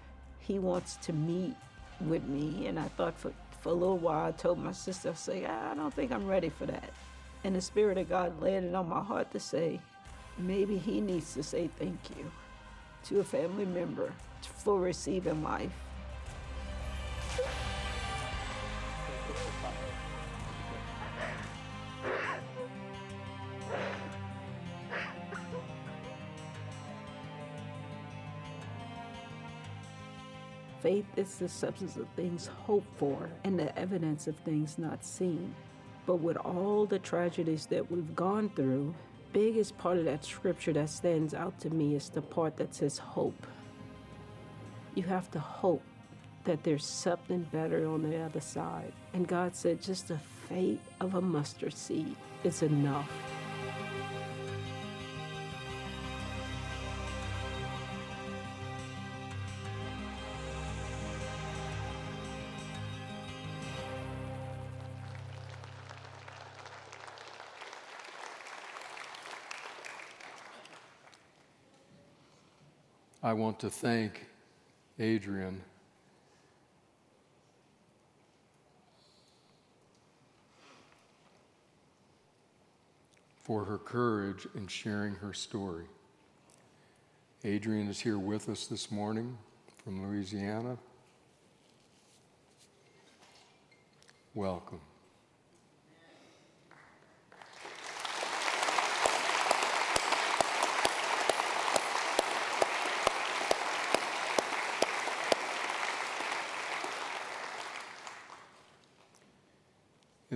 He 0.40 0.58
wants 0.58 0.96
to 1.02 1.12
meet 1.12 1.54
with 2.00 2.24
me, 2.24 2.66
and 2.66 2.78
I 2.78 2.88
thought 2.88 3.18
for, 3.18 3.32
for 3.60 3.68
a 3.68 3.74
little 3.74 3.98
while, 3.98 4.26
I 4.26 4.32
told 4.32 4.58
my 4.58 4.72
sister, 4.72 5.10
I 5.10 5.14
say, 5.14 5.44
I 5.44 5.74
don't 5.74 5.92
think 5.92 6.10
I'm 6.10 6.26
ready 6.26 6.48
for 6.48 6.66
that. 6.66 6.90
And 7.44 7.54
the 7.54 7.60
Spirit 7.60 7.98
of 7.98 8.08
God 8.08 8.40
laid 8.40 8.64
it 8.64 8.74
on 8.74 8.88
my 8.88 9.02
heart 9.02 9.30
to 9.32 9.40
say, 9.40 9.80
maybe 10.38 10.78
he 10.78 11.00
needs 11.00 11.34
to 11.34 11.42
say 11.42 11.68
thank 11.78 11.98
you 12.16 12.30
to 13.04 13.20
a 13.20 13.24
family 13.24 13.66
member 13.66 14.12
for 14.42 14.80
receiving 14.80 15.42
life. 15.42 15.72
Faith 30.98 31.16
is 31.16 31.34
the 31.36 31.48
substance 31.48 31.94
of 31.94 32.08
things 32.16 32.48
hoped 32.48 32.92
for 32.98 33.30
and 33.44 33.56
the 33.56 33.78
evidence 33.78 34.26
of 34.26 34.36
things 34.38 34.78
not 34.78 35.04
seen. 35.04 35.54
But 36.06 36.16
with 36.16 36.36
all 36.38 36.86
the 36.86 36.98
tragedies 36.98 37.66
that 37.66 37.88
we've 37.88 38.16
gone 38.16 38.50
through, 38.56 38.96
biggest 39.32 39.78
part 39.78 39.98
of 39.98 40.06
that 40.06 40.24
scripture 40.24 40.72
that 40.72 40.90
stands 40.90 41.34
out 41.34 41.56
to 41.60 41.70
me 41.70 41.94
is 41.94 42.08
the 42.08 42.20
part 42.20 42.56
that 42.56 42.74
says 42.74 42.98
hope. 42.98 43.46
You 44.96 45.04
have 45.04 45.30
to 45.30 45.38
hope 45.38 45.84
that 46.42 46.64
there's 46.64 46.84
something 46.84 47.46
better 47.52 47.86
on 47.86 48.02
the 48.02 48.18
other 48.20 48.40
side. 48.40 48.92
And 49.14 49.28
God 49.28 49.54
said 49.54 49.80
just 49.80 50.08
the 50.08 50.18
faith 50.48 50.80
of 51.00 51.14
a 51.14 51.20
mustard 51.20 51.74
seed 51.74 52.16
is 52.42 52.62
enough. 52.64 53.08
I 73.28 73.34
want 73.34 73.60
to 73.60 73.68
thank 73.68 74.24
Adrian. 74.98 75.60
For 83.42 83.64
her 83.64 83.76
courage 83.76 84.46
in 84.54 84.66
sharing 84.66 85.16
her 85.16 85.34
story. 85.34 85.84
Adrian 87.44 87.88
is 87.88 88.00
here 88.00 88.18
with 88.18 88.48
us 88.48 88.66
this 88.66 88.90
morning 88.90 89.36
from 89.84 90.08
Louisiana. 90.08 90.78
Welcome. 94.34 94.80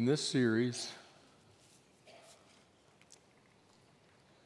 In 0.02 0.06
this 0.06 0.20
series, 0.20 0.90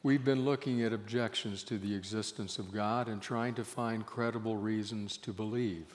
we've 0.03 0.23
been 0.23 0.45
looking 0.45 0.83
at 0.83 0.93
objections 0.93 1.63
to 1.63 1.79
the 1.79 1.95
existence 1.95 2.59
of 2.59 2.71
God 2.71 3.07
and 3.07 3.19
trying 3.19 3.55
to 3.55 3.63
find 3.63 4.05
credible 4.05 4.55
reasons 4.55 5.17
to 5.17 5.33
believe. 5.33 5.87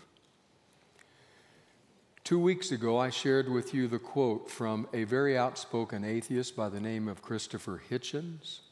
Two 2.24 2.40
weeks 2.40 2.72
ago, 2.72 2.98
I 2.98 3.10
shared 3.10 3.48
with 3.48 3.72
you 3.72 3.86
the 3.86 4.00
quote 4.00 4.50
from 4.50 4.88
a 4.92 5.04
very 5.04 5.38
outspoken 5.38 6.02
atheist 6.02 6.56
by 6.56 6.68
the 6.68 6.80
name 6.80 7.06
of 7.06 7.22
Christopher 7.22 7.80
Hitchens. 7.88 8.62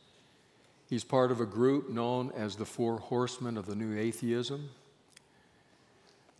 He's 0.89 1.05
part 1.05 1.31
of 1.31 1.41
a 1.41 1.47
group 1.47 1.89
known 1.89 2.33
as 2.35 2.57
the 2.57 2.67
Four 2.67 2.99
Horsemen 2.99 3.57
of 3.57 3.67
the 3.67 3.77
New 3.77 3.97
Atheism. 3.97 4.71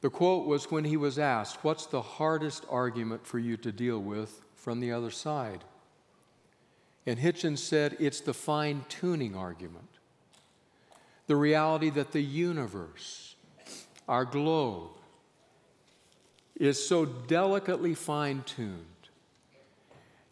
The 0.01 0.11
quote 0.11 0.47
was 0.47 0.71
when 0.71 0.85
he 0.85 0.97
was 0.97 1.19
asked, 1.19 1.63
What's 1.63 1.87
the 1.87 2.01
hardest 2.01 2.65
argument 2.71 3.27
for 3.27 3.39
you 3.39 3.57
to 3.59 3.73
deal 3.73 3.99
with 3.99 4.43
from 4.55 4.81
the 4.81 4.93
other 4.93 5.11
side? 5.11 5.65
And 7.07 7.19
Hitchens 7.19 7.59
said, 7.59 7.97
It's 7.99 8.21
the 8.21 8.35
fine 8.35 8.85
tuning 8.89 9.37
argument. 9.37 9.89
The 11.27 11.37
reality 11.37 11.91
that 11.91 12.13
the 12.13 12.23
universe, 12.23 13.37
our 14.09 14.25
globe, 14.25 14.91
is 16.57 16.85
so 16.85 17.05
delicately 17.05 17.95
fine 17.95 18.43
tuned 18.45 18.85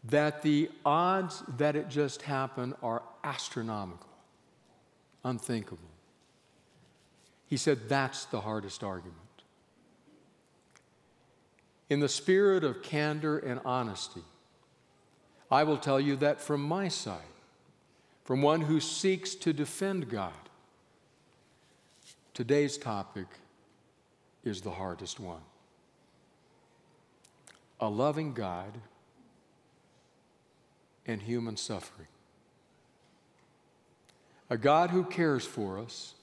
that 0.05 0.43
the 0.43 0.71
odds 0.85 1.43
that 1.57 1.77
it 1.77 1.89
just 1.89 2.23
happened 2.23 2.75
are 2.83 3.03
astronomical, 3.23 4.09
unthinkable. 5.25 5.79
He 7.47 7.57
said 7.57 7.89
that's 7.89 8.25
the 8.27 8.41
hardest 8.41 8.83
argument. 8.83 9.28
In 11.91 12.01
the 12.01 12.09
spirit 12.09 12.65
of 12.65 12.83
candor 12.83 13.39
and 13.39 13.61
honesty, 13.65 14.23
I 15.51 15.65
will 15.65 15.79
tell 15.79 15.99
you 15.99 16.17
that 16.17 16.41
from 16.41 16.63
my 16.63 16.89
side, 16.89 17.23
from 18.25 18.43
one 18.43 18.61
who 18.61 18.79
seeks 18.79 19.35
to 19.37 19.55
defend 19.55 20.11
God, 20.11 20.33
today's 22.35 22.77
topic 22.77 23.27
is 24.45 24.61
the 24.61 24.73
hardest 24.73 25.19
one. 25.19 25.41
A 27.81 27.89
loving 27.89 28.35
God 28.35 28.73
and 31.07 31.23
human 31.23 31.57
suffering. 31.57 32.09
A 34.51 34.59
God 34.59 34.91
who 34.91 35.05
cares 35.05 35.47
for 35.47 35.79
us, 35.79 36.15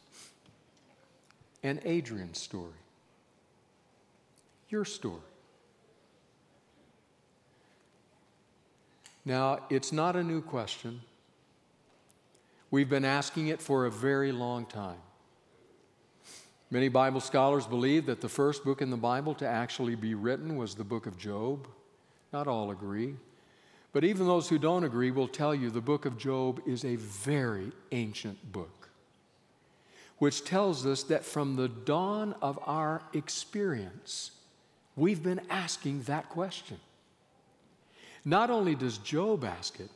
and 1.64 1.80
Adrian's 1.86 2.40
story. 2.40 2.72
Your 4.70 4.86
story. 4.86 5.22
Now, 9.26 9.60
it's 9.72 9.92
not 9.92 10.16
a 10.16 10.24
new 10.24 10.42
question. 10.42 11.02
We've 12.70 12.90
been 12.90 13.06
asking 13.06 13.48
it 13.48 13.62
for 13.62 13.86
a 13.86 13.92
very 13.92 14.32
long 14.32 14.66
time. 14.66 15.00
Many 16.70 16.90
Bible 16.90 17.22
scholars 17.22 17.66
believe 17.66 18.06
that 18.06 18.22
the 18.22 18.30
first 18.30 18.64
book 18.64 18.82
in 18.82 18.90
the 18.90 18.98
Bible 18.98 19.34
to 19.36 19.48
actually 19.48 19.96
be 19.96 20.14
written 20.14 20.58
was 20.58 20.76
the 20.76 20.84
book 20.84 21.06
of 21.08 21.18
Job. 21.18 21.68
Not 22.34 22.48
all 22.48 22.72
agree. 22.72 23.16
But 23.94 24.04
even 24.04 24.28
those 24.28 24.50
who 24.50 24.58
don't 24.58 24.84
agree 24.84 25.10
will 25.10 25.28
tell 25.28 25.56
you 25.56 25.70
the 25.70 25.80
book 25.80 26.06
of 26.06 26.18
Job 26.18 26.62
is 26.68 26.84
a 26.84 26.98
very 26.98 27.72
ancient 27.94 28.52
book, 28.52 28.90
which 30.18 30.44
tells 30.44 30.86
us 30.86 31.04
that 31.04 31.24
from 31.24 31.56
the 31.56 31.70
dawn 31.70 32.36
of 32.42 32.60
our 32.66 33.04
experience, 33.14 34.32
we've 34.96 35.24
been 35.24 35.42
asking 35.50 36.02
that 36.04 36.30
question. 36.30 36.78
Not 38.26 38.50
only 38.50 38.74
does 38.74 38.98
Job 38.98 39.46
ask 39.46 39.80
it, 39.80 39.92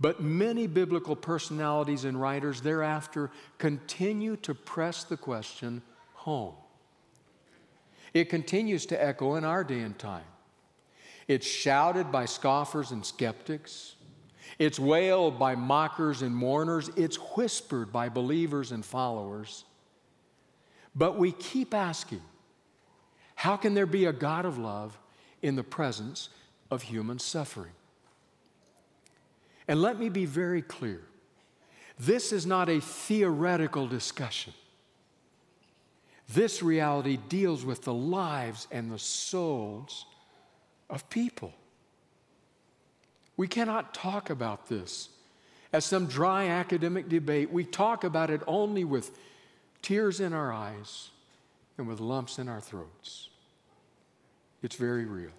but 0.00 0.22
many 0.22 0.66
biblical 0.66 1.14
personalities 1.14 2.06
and 2.06 2.18
writers 2.18 2.62
thereafter 2.62 3.30
continue 3.58 4.36
to 4.36 4.54
press 4.54 5.04
the 5.04 5.18
question 5.18 5.82
home. 6.14 6.54
It 8.14 8.30
continues 8.30 8.86
to 8.86 9.02
echo 9.02 9.36
in 9.36 9.44
our 9.44 9.62
day 9.62 9.80
and 9.80 9.96
time. 9.98 10.24
It's 11.28 11.46
shouted 11.46 12.10
by 12.10 12.24
scoffers 12.24 12.90
and 12.90 13.04
skeptics. 13.04 13.94
It's 14.58 14.80
wailed 14.80 15.38
by 15.38 15.54
mockers 15.54 16.22
and 16.22 16.34
mourners. 16.34 16.90
It's 16.96 17.16
whispered 17.16 17.92
by 17.92 18.08
believers 18.08 18.72
and 18.72 18.84
followers. 18.84 19.64
But 20.96 21.18
we 21.18 21.32
keep 21.32 21.72
asking 21.72 22.22
how 23.36 23.56
can 23.56 23.74
there 23.74 23.86
be 23.86 24.06
a 24.06 24.12
God 24.12 24.44
of 24.44 24.58
love 24.58 24.98
in 25.40 25.56
the 25.56 25.62
presence 25.62 26.30
of 26.70 26.82
human 26.82 27.18
suffering. 27.18 27.72
And 29.66 29.80
let 29.80 29.98
me 29.98 30.08
be 30.08 30.24
very 30.24 30.62
clear 30.62 31.00
this 31.98 32.32
is 32.32 32.46
not 32.46 32.68
a 32.68 32.80
theoretical 32.80 33.86
discussion. 33.86 34.54
This 36.28 36.62
reality 36.62 37.18
deals 37.28 37.64
with 37.64 37.82
the 37.82 37.92
lives 37.92 38.66
and 38.70 38.90
the 38.90 38.98
souls 38.98 40.06
of 40.88 41.08
people. 41.10 41.52
We 43.36 43.48
cannot 43.48 43.94
talk 43.94 44.30
about 44.30 44.68
this 44.68 45.08
as 45.72 45.84
some 45.84 46.06
dry 46.06 46.48
academic 46.48 47.08
debate. 47.08 47.52
We 47.52 47.64
talk 47.64 48.04
about 48.04 48.30
it 48.30 48.42
only 48.46 48.84
with 48.84 49.16
tears 49.82 50.20
in 50.20 50.32
our 50.32 50.52
eyes 50.52 51.10
and 51.78 51.86
with 51.86 52.00
lumps 52.00 52.38
in 52.38 52.48
our 52.48 52.60
throats. 52.60 53.28
It's 54.62 54.76
very 54.76 55.04
real. 55.04 55.30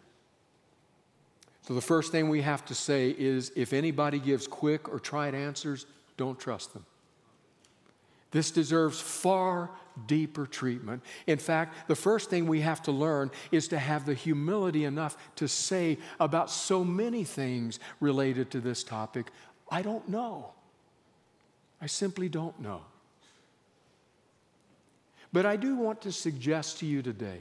So, 1.64 1.76
the 1.76 1.82
first 1.82 2.12
thing 2.12 2.30
we 2.30 2.42
have 2.42 2.66
to 2.66 2.76
say 2.76 3.16
is 3.18 3.52
if 3.56 3.72
anybody 3.72 4.20
gives 4.20 4.48
quick 4.48 4.90
or 4.90 5.00
tried 5.00 5.36
answers, 5.36 5.86
don't 6.18 6.40
trust 6.40 6.74
them. 6.74 6.86
This 8.32 8.50
deserves 8.50 9.00
far 9.00 9.70
deeper 10.08 10.48
treatment. 10.48 11.04
In 11.28 11.38
fact, 11.38 11.88
the 11.88 11.96
first 11.96 12.30
thing 12.30 12.48
we 12.48 12.62
have 12.62 12.82
to 12.84 12.92
learn 12.92 13.30
is 13.52 13.68
to 13.68 13.78
have 13.78 14.06
the 14.06 14.14
humility 14.14 14.86
enough 14.86 15.18
to 15.36 15.48
say 15.48 15.98
about 16.20 16.50
so 16.50 16.84
many 16.84 17.24
things 17.24 17.80
related 18.00 18.50
to 18.52 18.60
this 18.60 18.84
topic 18.84 19.32
I 19.74 19.82
don't 19.82 20.10
know. 20.10 20.52
I 21.82 21.86
simply 21.86 22.28
don't 22.28 22.60
know. 22.60 22.82
But 25.32 25.46
I 25.46 25.56
do 25.56 25.78
want 25.78 26.02
to 26.02 26.12
suggest 26.12 26.80
to 26.80 26.86
you 26.86 27.02
today 27.02 27.40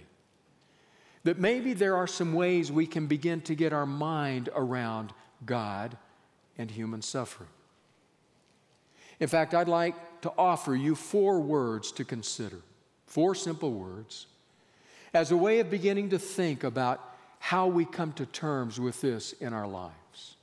that 1.24 1.38
maybe 1.38 1.74
there 1.74 1.96
are 1.96 2.06
some 2.06 2.32
ways 2.32 2.72
we 2.72 2.86
can 2.86 3.06
begin 3.06 3.40
to 3.42 3.54
get 3.54 3.72
our 3.72 3.86
mind 3.86 4.48
around 4.54 5.12
God 5.44 5.96
and 6.56 6.70
human 6.70 7.02
suffering. 7.02 7.48
In 9.18 9.28
fact, 9.28 9.54
I'd 9.54 9.68
like 9.68 10.20
to 10.22 10.32
offer 10.38 10.74
you 10.74 10.94
four 10.94 11.40
words 11.40 11.92
to 11.92 12.04
consider, 12.04 12.60
four 13.06 13.34
simple 13.34 13.72
words, 13.72 14.26
as 15.12 15.30
a 15.30 15.36
way 15.36 15.60
of 15.60 15.70
beginning 15.70 16.10
to 16.10 16.18
think 16.18 16.64
about 16.64 17.04
how 17.38 17.66
we 17.66 17.84
come 17.84 18.12
to 18.12 18.26
terms 18.26 18.78
with 18.78 19.00
this 19.00 19.32
in 19.34 19.52
our 19.52 19.66
lives. 19.66 20.36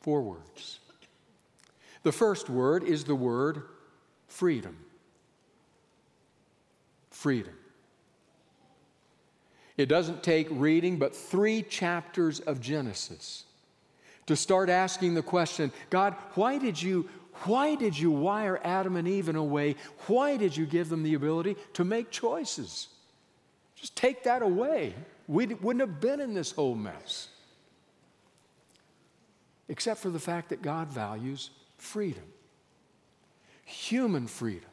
Four 0.00 0.22
words. 0.22 0.78
The 2.02 2.12
first 2.12 2.50
word 2.50 2.82
is 2.82 3.04
the 3.04 3.14
word 3.14 3.62
freedom. 4.26 4.76
Freedom. 7.10 7.54
It 9.76 9.86
doesn't 9.86 10.22
take 10.22 10.48
reading 10.50 10.98
but 10.98 11.16
three 11.16 11.62
chapters 11.62 12.40
of 12.40 12.60
Genesis 12.60 13.44
to 14.26 14.36
start 14.36 14.68
asking 14.68 15.14
the 15.14 15.22
question 15.22 15.72
God, 15.90 16.14
why 16.34 16.58
did 16.58 16.80
you? 16.80 17.08
Why 17.44 17.74
did 17.74 17.98
you 17.98 18.10
wire 18.10 18.60
Adam 18.62 18.94
and 18.96 19.08
Eve 19.08 19.30
in 19.30 19.36
a 19.36 19.42
way? 19.42 19.76
Why 20.06 20.36
did 20.36 20.54
you 20.54 20.66
give 20.66 20.90
them 20.90 21.02
the 21.02 21.14
ability 21.14 21.56
to 21.72 21.82
make 21.82 22.10
choices? 22.10 22.88
Just 23.74 23.96
take 23.96 24.22
that 24.24 24.42
away. 24.42 24.94
We 25.26 25.46
wouldn't 25.46 25.80
have 25.80 26.00
been 26.00 26.20
in 26.20 26.34
this 26.34 26.52
whole 26.52 26.74
mess. 26.74 27.28
Except 29.68 30.00
for 30.00 30.10
the 30.10 30.20
fact 30.20 30.50
that 30.50 30.60
God 30.60 30.88
values 30.88 31.50
freedom, 31.78 32.22
human 33.64 34.26
freedom. 34.26 34.68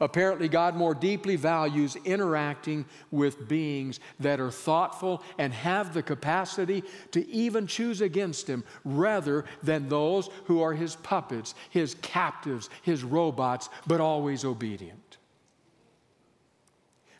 Apparently, 0.00 0.48
God 0.48 0.76
more 0.76 0.94
deeply 0.94 1.36
values 1.36 1.96
interacting 2.04 2.84
with 3.10 3.48
beings 3.48 4.00
that 4.20 4.40
are 4.40 4.50
thoughtful 4.50 5.22
and 5.38 5.52
have 5.52 5.94
the 5.94 6.02
capacity 6.02 6.82
to 7.12 7.28
even 7.28 7.66
choose 7.66 8.00
against 8.00 8.46
Him 8.46 8.64
rather 8.84 9.44
than 9.62 9.88
those 9.88 10.30
who 10.44 10.62
are 10.62 10.72
His 10.74 10.96
puppets, 10.96 11.54
His 11.70 11.94
captives, 12.02 12.70
His 12.82 13.04
robots, 13.04 13.68
but 13.86 14.00
always 14.00 14.44
obedient. 14.44 15.18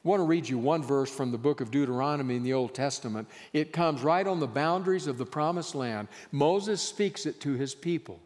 I 0.05 0.09
want 0.09 0.21
to 0.21 0.27
read 0.27 0.49
you 0.49 0.59
one 0.59 0.83
verse 0.83 1.11
from 1.11 1.33
the 1.33 1.39
book 1.39 1.61
of 1.61 1.71
Deuteronomy 1.71 2.37
in 2.37 2.45
the 2.45 2.55
Old 2.55 2.73
Testament. 2.73 3.29
It 3.53 3.73
comes 3.73 4.01
right 4.03 4.27
on 4.27 4.39
the 4.39 4.47
boundaries 4.47 5.07
of 5.07 5.19
the 5.19 5.27
promised 5.27 5.75
land. 5.75 6.09
Moses 6.31 6.81
speaks 6.81 7.27
it 7.27 7.41
to 7.41 7.55
his 7.55 7.75
people. 7.75 8.21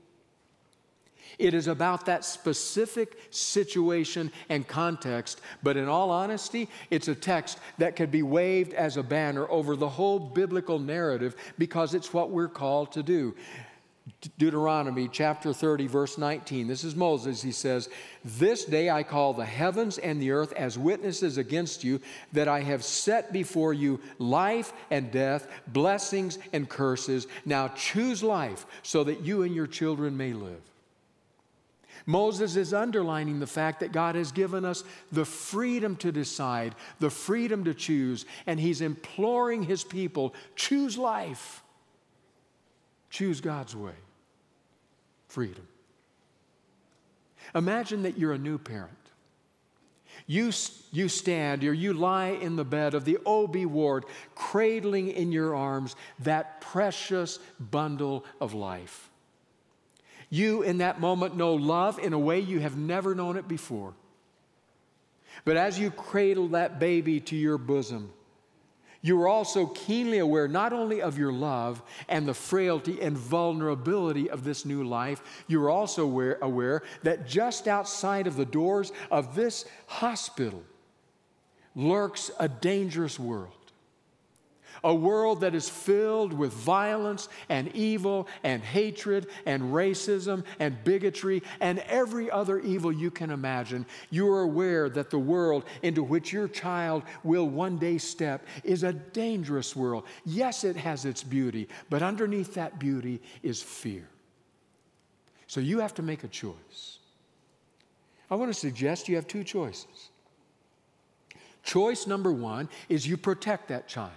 It 1.38 1.54
is 1.54 1.66
about 1.66 2.06
that 2.06 2.24
specific 2.24 3.18
situation 3.30 4.32
and 4.48 4.66
context, 4.66 5.40
but 5.62 5.76
in 5.76 5.88
all 5.88 6.10
honesty, 6.10 6.68
it's 6.90 7.08
a 7.08 7.14
text 7.14 7.58
that 7.78 7.96
could 7.96 8.10
be 8.10 8.22
waved 8.22 8.74
as 8.74 8.96
a 8.96 9.02
banner 9.02 9.48
over 9.50 9.76
the 9.76 9.88
whole 9.88 10.18
biblical 10.18 10.78
narrative 10.78 11.34
because 11.58 11.94
it's 11.94 12.12
what 12.12 12.30
we're 12.30 12.48
called 12.48 12.92
to 12.92 13.02
do. 13.02 13.34
Deuteronomy 14.36 15.08
chapter 15.08 15.52
30, 15.52 15.86
verse 15.86 16.18
19. 16.18 16.66
This 16.66 16.82
is 16.82 16.96
Moses. 16.96 17.40
He 17.40 17.52
says, 17.52 17.88
This 18.24 18.64
day 18.64 18.90
I 18.90 19.04
call 19.04 19.32
the 19.32 19.44
heavens 19.44 19.98
and 19.98 20.20
the 20.20 20.32
earth 20.32 20.52
as 20.54 20.76
witnesses 20.76 21.38
against 21.38 21.84
you 21.84 22.00
that 22.32 22.48
I 22.48 22.60
have 22.60 22.82
set 22.82 23.32
before 23.32 23.72
you 23.72 24.00
life 24.18 24.72
and 24.90 25.12
death, 25.12 25.48
blessings 25.68 26.38
and 26.52 26.68
curses. 26.68 27.28
Now 27.44 27.68
choose 27.68 28.22
life 28.22 28.66
so 28.82 29.04
that 29.04 29.20
you 29.20 29.42
and 29.42 29.54
your 29.54 29.68
children 29.68 30.16
may 30.16 30.32
live. 30.32 30.71
Moses 32.06 32.56
is 32.56 32.74
underlining 32.74 33.38
the 33.40 33.46
fact 33.46 33.80
that 33.80 33.92
God 33.92 34.14
has 34.14 34.32
given 34.32 34.64
us 34.64 34.84
the 35.10 35.24
freedom 35.24 35.96
to 35.96 36.10
decide, 36.10 36.74
the 36.98 37.10
freedom 37.10 37.64
to 37.64 37.74
choose, 37.74 38.26
and 38.46 38.58
he's 38.58 38.80
imploring 38.80 39.62
his 39.62 39.84
people 39.84 40.34
choose 40.56 40.98
life, 40.98 41.62
choose 43.10 43.40
God's 43.40 43.76
way. 43.76 43.94
Freedom. 45.28 45.66
Imagine 47.54 48.02
that 48.02 48.18
you're 48.18 48.32
a 48.32 48.38
new 48.38 48.58
parent. 48.58 48.96
You, 50.26 50.52
you 50.92 51.08
stand 51.08 51.64
or 51.64 51.72
you 51.72 51.92
lie 51.92 52.28
in 52.28 52.56
the 52.56 52.64
bed 52.64 52.94
of 52.94 53.04
the 53.04 53.18
OB 53.24 53.56
ward, 53.64 54.04
cradling 54.34 55.08
in 55.08 55.32
your 55.32 55.54
arms 55.54 55.96
that 56.20 56.60
precious 56.60 57.38
bundle 57.58 58.24
of 58.40 58.54
life. 58.54 59.10
You, 60.32 60.62
in 60.62 60.78
that 60.78 60.98
moment, 60.98 61.36
know 61.36 61.52
love 61.52 61.98
in 61.98 62.14
a 62.14 62.18
way 62.18 62.40
you 62.40 62.60
have 62.60 62.74
never 62.74 63.14
known 63.14 63.36
it 63.36 63.46
before. 63.46 63.92
But 65.44 65.58
as 65.58 65.78
you 65.78 65.90
cradle 65.90 66.48
that 66.48 66.78
baby 66.78 67.20
to 67.20 67.36
your 67.36 67.58
bosom, 67.58 68.10
you 69.02 69.20
are 69.20 69.28
also 69.28 69.66
keenly 69.66 70.20
aware 70.20 70.48
not 70.48 70.72
only 70.72 71.02
of 71.02 71.18
your 71.18 71.34
love 71.34 71.82
and 72.08 72.26
the 72.26 72.32
frailty 72.32 72.98
and 73.02 73.14
vulnerability 73.14 74.30
of 74.30 74.42
this 74.42 74.64
new 74.64 74.84
life, 74.84 75.44
you 75.48 75.62
are 75.62 75.68
also 75.68 76.04
aware, 76.04 76.38
aware, 76.40 76.82
that 77.02 77.26
just 77.26 77.68
outside 77.68 78.26
of 78.26 78.36
the 78.36 78.46
doors 78.46 78.90
of 79.10 79.34
this 79.34 79.66
hospital 79.86 80.62
lurks 81.74 82.30
a 82.38 82.48
dangerous 82.48 83.20
world 83.20 83.61
a 84.84 84.94
world 84.94 85.40
that 85.40 85.54
is 85.54 85.68
filled 85.68 86.32
with 86.32 86.52
violence 86.52 87.28
and 87.48 87.74
evil 87.74 88.26
and 88.42 88.62
hatred 88.62 89.28
and 89.46 89.62
racism 89.62 90.44
and 90.58 90.82
bigotry 90.84 91.42
and 91.60 91.78
every 91.80 92.30
other 92.30 92.58
evil 92.58 92.92
you 92.92 93.10
can 93.10 93.30
imagine, 93.30 93.86
you 94.10 94.28
are 94.32 94.42
aware 94.42 94.88
that 94.88 95.10
the 95.10 95.18
world 95.18 95.64
into 95.82 96.02
which 96.02 96.32
your 96.32 96.48
child 96.48 97.02
will 97.22 97.48
one 97.48 97.78
day 97.78 97.98
step 97.98 98.44
is 98.64 98.82
a 98.82 98.92
dangerous 98.92 99.76
world. 99.76 100.04
Yes, 100.24 100.64
it 100.64 100.76
has 100.76 101.04
its 101.04 101.22
beauty, 101.22 101.68
but 101.90 102.02
underneath 102.02 102.54
that 102.54 102.78
beauty 102.78 103.20
is 103.42 103.62
fear. 103.62 104.08
So 105.46 105.60
you 105.60 105.80
have 105.80 105.94
to 105.94 106.02
make 106.02 106.24
a 106.24 106.28
choice. 106.28 106.98
I 108.30 108.34
want 108.34 108.52
to 108.52 108.58
suggest 108.58 109.08
you 109.08 109.16
have 109.16 109.26
two 109.26 109.44
choices. 109.44 110.08
Choice 111.62 112.06
number 112.06 112.32
one 112.32 112.68
is 112.88 113.06
you 113.06 113.16
protect 113.16 113.68
that 113.68 113.86
child. 113.86 114.10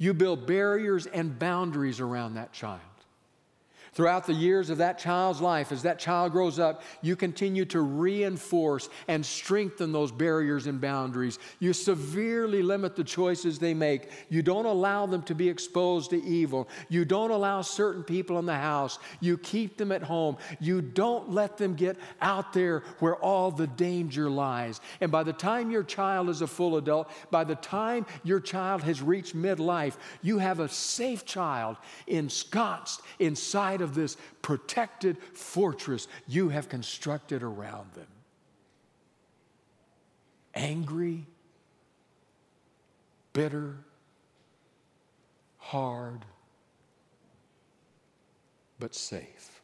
You 0.00 0.14
build 0.14 0.46
barriers 0.46 1.04
and 1.04 1.38
boundaries 1.38 2.00
around 2.00 2.34
that 2.34 2.54
child. 2.54 2.80
Throughout 4.00 4.24
the 4.24 4.32
years 4.32 4.70
of 4.70 4.78
that 4.78 4.98
child's 4.98 5.42
life, 5.42 5.72
as 5.72 5.82
that 5.82 5.98
child 5.98 6.32
grows 6.32 6.58
up, 6.58 6.82
you 7.02 7.16
continue 7.16 7.66
to 7.66 7.82
reinforce 7.82 8.88
and 9.08 9.26
strengthen 9.26 9.92
those 9.92 10.10
barriers 10.10 10.66
and 10.66 10.80
boundaries. 10.80 11.38
You 11.58 11.74
severely 11.74 12.62
limit 12.62 12.96
the 12.96 13.04
choices 13.04 13.58
they 13.58 13.74
make. 13.74 14.08
You 14.30 14.40
don't 14.40 14.64
allow 14.64 15.04
them 15.04 15.22
to 15.24 15.34
be 15.34 15.50
exposed 15.50 16.08
to 16.12 16.24
evil. 16.24 16.66
You 16.88 17.04
don't 17.04 17.30
allow 17.30 17.60
certain 17.60 18.02
people 18.02 18.38
in 18.38 18.46
the 18.46 18.54
house. 18.54 18.98
You 19.20 19.36
keep 19.36 19.76
them 19.76 19.92
at 19.92 20.02
home. 20.02 20.38
You 20.60 20.80
don't 20.80 21.30
let 21.30 21.58
them 21.58 21.74
get 21.74 21.98
out 22.22 22.54
there 22.54 22.84
where 23.00 23.16
all 23.16 23.50
the 23.50 23.66
danger 23.66 24.30
lies. 24.30 24.80
And 25.02 25.12
by 25.12 25.24
the 25.24 25.34
time 25.34 25.70
your 25.70 25.82
child 25.82 26.30
is 26.30 26.40
a 26.40 26.46
full 26.46 26.78
adult, 26.78 27.10
by 27.30 27.44
the 27.44 27.56
time 27.56 28.06
your 28.24 28.40
child 28.40 28.82
has 28.84 29.02
reached 29.02 29.36
midlife, 29.36 29.96
you 30.22 30.38
have 30.38 30.58
a 30.58 30.70
safe 30.70 31.26
child 31.26 31.76
ensconced 32.06 33.02
inside 33.18 33.82
of 33.90 33.94
this 33.96 34.16
protected 34.40 35.18
fortress 35.34 36.06
you 36.28 36.48
have 36.48 36.68
constructed 36.68 37.42
around 37.42 37.92
them. 37.94 38.06
Angry, 40.54 41.26
bitter, 43.32 43.76
hard, 45.58 46.24
but 48.78 48.94
safe. 48.94 49.60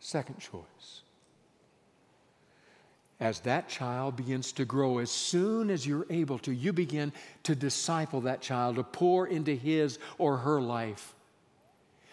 Second 0.00 0.38
choice. 0.38 1.02
As 3.20 3.40
that 3.40 3.68
child 3.68 4.16
begins 4.16 4.52
to 4.52 4.64
grow, 4.64 4.98
as 4.98 5.10
soon 5.10 5.70
as 5.70 5.86
you're 5.86 6.06
able 6.10 6.38
to, 6.40 6.52
you 6.52 6.72
begin 6.72 7.12
to 7.44 7.54
disciple 7.54 8.22
that 8.22 8.40
child, 8.40 8.76
to 8.76 8.82
pour 8.82 9.28
into 9.28 9.54
his 9.54 9.98
or 10.18 10.38
her 10.38 10.60
life 10.60 11.14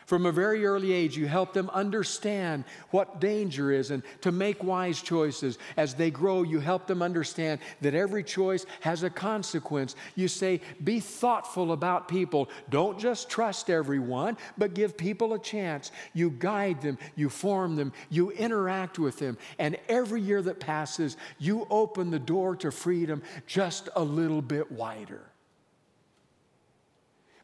From 0.09 0.25
a 0.25 0.31
very 0.31 0.65
early 0.65 0.91
age, 0.91 1.15
you 1.15 1.27
help 1.27 1.53
them 1.53 1.69
understand 1.69 2.63
what 2.89 3.21
danger 3.21 3.71
is 3.71 3.91
and 3.91 4.01
to 4.21 4.31
make 4.31 4.63
wise 4.63 5.03
choices. 5.03 5.59
As 5.77 5.93
they 5.93 6.09
grow, 6.09 6.41
you 6.41 6.59
help 6.59 6.87
them 6.87 7.03
understand 7.03 7.59
that 7.81 7.93
every 7.93 8.23
choice 8.23 8.65
has 8.79 9.03
a 9.03 9.11
consequence. 9.11 9.95
You 10.15 10.27
say, 10.27 10.61
be 10.83 10.99
thoughtful 10.99 11.73
about 11.73 12.07
people. 12.07 12.49
Don't 12.71 12.97
just 12.97 13.29
trust 13.29 13.69
everyone, 13.69 14.35
but 14.57 14.73
give 14.73 14.97
people 14.97 15.35
a 15.35 15.39
chance. 15.39 15.91
You 16.15 16.31
guide 16.31 16.81
them, 16.81 16.97
you 17.15 17.29
form 17.29 17.75
them, 17.75 17.93
you 18.09 18.31
interact 18.31 18.97
with 18.97 19.19
them. 19.19 19.37
And 19.59 19.77
every 19.87 20.21
year 20.21 20.41
that 20.41 20.59
passes, 20.59 21.17
you 21.37 21.67
open 21.69 22.09
the 22.09 22.17
door 22.17 22.55
to 22.55 22.71
freedom 22.71 23.21
just 23.45 23.89
a 23.95 24.03
little 24.03 24.41
bit 24.41 24.71
wider. 24.71 25.21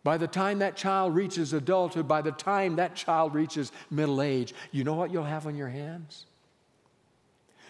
By 0.06 0.18
the 0.18 0.28
time 0.28 0.60
that 0.60 0.78
child 0.78 1.16
reaches 1.16 1.52
adulthood, 1.52 2.08
by 2.08 2.22
the 2.22 2.32
time 2.32 2.76
that 2.76 2.94
child 2.94 3.34
reaches 3.34 3.72
middle 3.90 4.22
age, 4.22 4.54
you 4.72 4.84
know 4.84 4.94
what 4.94 5.12
you'll 5.12 5.24
have 5.24 5.48
on 5.48 5.56
your 5.56 5.70
hands? 5.70 6.28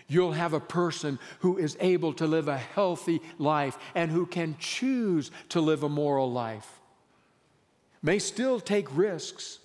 You'll 0.10 0.34
have 0.34 0.52
a 0.52 0.60
person 0.60 1.18
who 1.40 1.58
is 1.58 1.78
able 1.80 2.12
to 2.16 2.28
live 2.28 2.50
a 2.50 2.58
healthy 2.58 3.22
life 3.38 3.78
and 3.96 4.12
who 4.12 4.26
can 4.26 4.58
choose 4.60 5.32
to 5.48 5.62
live 5.62 5.84
a 5.84 5.88
moral 5.88 6.30
life. 6.30 6.82
May 8.04 8.20
still 8.20 8.60
take 8.60 8.94
risks, 8.94 9.60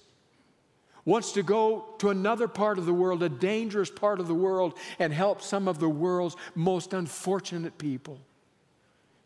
wants 1.04 1.32
to 1.32 1.42
go 1.42 1.86
to 1.98 2.10
another 2.10 2.46
part 2.46 2.78
of 2.78 2.86
the 2.86 2.94
world, 2.94 3.24
a 3.24 3.28
dangerous 3.28 3.90
part 3.90 4.20
of 4.20 4.28
the 4.28 4.34
world, 4.34 4.74
and 5.00 5.12
help 5.12 5.42
some 5.42 5.66
of 5.66 5.80
the 5.80 5.88
world's 5.88 6.36
most 6.54 6.92
unfortunate 6.92 7.78
people. 7.78 8.20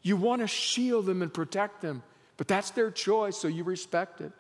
You 0.01 0.17
want 0.17 0.41
to 0.41 0.47
shield 0.47 1.05
them 1.05 1.21
and 1.21 1.33
protect 1.33 1.83
them. 1.83 2.03
But 2.37 2.49
that's 2.49 2.71
their 2.71 2.91
choice, 2.91 3.37
so 3.37 3.49
you 3.49 3.65
respect 3.65 4.21
it. 4.21 4.33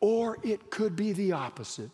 Or 0.00 0.38
it 0.42 0.70
could 0.70 0.96
be 0.96 1.12
the 1.12 1.32
opposite. 1.32 1.90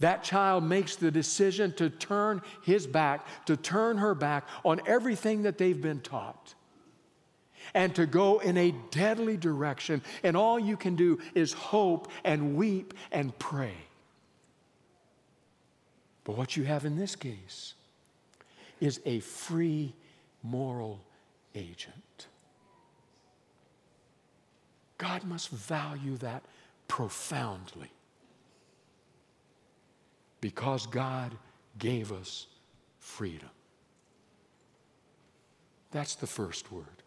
That 0.00 0.22
child 0.22 0.62
makes 0.62 0.96
the 0.96 1.10
decision 1.10 1.72
to 1.74 1.88
turn 1.88 2.42
his 2.62 2.86
back, 2.86 3.26
to 3.46 3.56
turn 3.56 3.98
her 3.98 4.14
back 4.14 4.46
on 4.64 4.80
everything 4.86 5.42
that 5.42 5.58
they've 5.58 5.80
been 5.80 6.00
taught, 6.00 6.54
and 7.74 7.94
to 7.94 8.06
go 8.06 8.38
in 8.38 8.56
a 8.58 8.74
deadly 8.90 9.36
direction. 9.36 10.02
And 10.22 10.36
all 10.36 10.58
you 10.60 10.76
can 10.76 10.96
do 10.96 11.18
is 11.34 11.52
hope 11.52 12.10
and 12.24 12.56
weep 12.56 12.94
and 13.10 13.36
pray. 13.38 13.74
But 16.24 16.36
what 16.36 16.56
you 16.56 16.64
have 16.64 16.84
in 16.84 16.96
this 16.96 17.16
case 17.16 17.74
is 18.80 19.00
a 19.06 19.20
free 19.20 19.94
moral 20.42 21.00
agent. 21.54 21.94
God 24.98 25.24
must 25.24 25.50
value 25.50 26.16
that 26.18 26.42
profoundly 26.88 27.90
because 30.40 30.86
God 30.86 31.36
gave 31.78 32.12
us 32.12 32.46
freedom. 32.98 33.50
That's 35.90 36.14
the 36.14 36.26
first 36.26 36.70
word. 36.72 37.02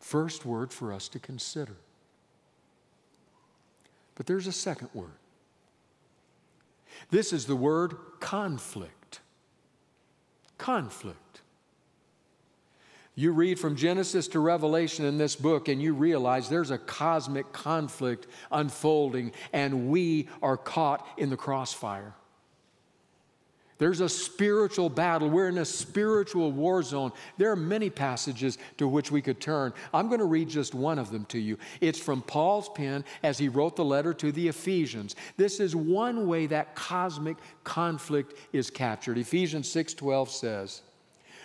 First 0.00 0.44
word 0.44 0.72
for 0.72 0.92
us 0.92 1.08
to 1.08 1.18
consider. 1.18 1.76
But 4.14 4.26
there's 4.26 4.46
a 4.46 4.52
second 4.52 4.88
word. 4.94 5.18
This 7.10 7.32
is 7.32 7.46
the 7.46 7.56
word 7.56 7.96
conflict. 8.20 9.20
Conflict. 10.56 11.18
You 13.18 13.32
read 13.32 13.58
from 13.58 13.74
Genesis 13.74 14.28
to 14.28 14.38
Revelation 14.38 15.04
in 15.04 15.18
this 15.18 15.34
book, 15.34 15.66
and 15.66 15.82
you 15.82 15.92
realize 15.92 16.48
there's 16.48 16.70
a 16.70 16.78
cosmic 16.78 17.52
conflict 17.52 18.28
unfolding, 18.52 19.32
and 19.52 19.88
we 19.88 20.28
are 20.40 20.56
caught 20.56 21.04
in 21.16 21.28
the 21.28 21.36
crossfire. 21.36 22.14
There's 23.78 24.00
a 24.00 24.08
spiritual 24.08 24.88
battle. 24.88 25.28
We're 25.28 25.48
in 25.48 25.58
a 25.58 25.64
spiritual 25.64 26.52
war 26.52 26.80
zone. 26.84 27.10
There 27.38 27.50
are 27.50 27.56
many 27.56 27.90
passages 27.90 28.56
to 28.76 28.86
which 28.86 29.10
we 29.10 29.20
could 29.20 29.40
turn. 29.40 29.72
I'm 29.92 30.06
going 30.06 30.20
to 30.20 30.24
read 30.24 30.48
just 30.48 30.72
one 30.72 31.00
of 31.00 31.10
them 31.10 31.24
to 31.24 31.40
you. 31.40 31.58
It's 31.80 31.98
from 31.98 32.22
Paul's 32.22 32.68
pen 32.68 33.04
as 33.24 33.36
he 33.36 33.48
wrote 33.48 33.74
the 33.74 33.84
letter 33.84 34.14
to 34.14 34.30
the 34.30 34.46
Ephesians. 34.46 35.16
This 35.36 35.58
is 35.58 35.74
one 35.74 36.28
way 36.28 36.46
that 36.46 36.76
cosmic 36.76 37.38
conflict 37.64 38.34
is 38.52 38.70
captured. 38.70 39.18
Ephesians 39.18 39.68
6:12 39.68 40.28
says, 40.28 40.82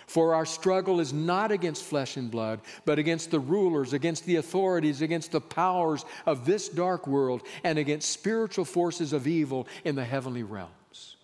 for 0.06 0.34
our 0.34 0.46
struggle 0.46 1.00
is 1.00 1.12
not 1.12 1.50
against 1.50 1.82
flesh 1.82 2.16
and 2.16 2.30
blood, 2.30 2.60
but 2.84 2.98
against 2.98 3.30
the 3.30 3.40
rulers, 3.40 3.92
against 3.92 4.24
the 4.26 4.36
authorities, 4.36 5.02
against 5.02 5.32
the 5.32 5.40
powers 5.40 6.04
of 6.26 6.44
this 6.44 6.68
dark 6.68 7.06
world, 7.06 7.42
and 7.62 7.78
against 7.78 8.10
spiritual 8.10 8.64
forces 8.64 9.12
of 9.12 9.26
evil 9.26 9.66
in 9.84 9.94
the 9.94 10.04
heavenly 10.04 10.42
realms. 10.42 11.16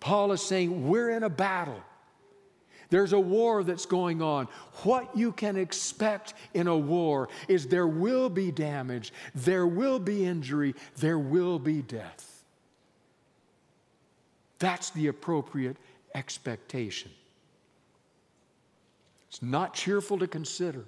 Paul 0.00 0.32
is 0.32 0.42
saying 0.42 0.88
we're 0.88 1.10
in 1.10 1.22
a 1.22 1.30
battle. 1.30 1.82
There's 2.90 3.12
a 3.12 3.20
war 3.20 3.62
that's 3.64 3.84
going 3.84 4.22
on. 4.22 4.48
What 4.84 5.14
you 5.14 5.32
can 5.32 5.56
expect 5.56 6.34
in 6.54 6.66
a 6.66 6.76
war 6.76 7.28
is 7.46 7.66
there 7.66 7.86
will 7.86 8.30
be 8.30 8.50
damage, 8.50 9.12
there 9.34 9.66
will 9.66 9.98
be 9.98 10.24
injury, 10.24 10.74
there 10.96 11.18
will 11.18 11.58
be 11.58 11.82
death. 11.82 12.44
That's 14.58 14.90
the 14.90 15.08
appropriate 15.08 15.76
expectation. 16.14 17.10
It's 19.28 19.42
not 19.42 19.74
cheerful 19.74 20.18
to 20.18 20.26
consider. 20.26 20.84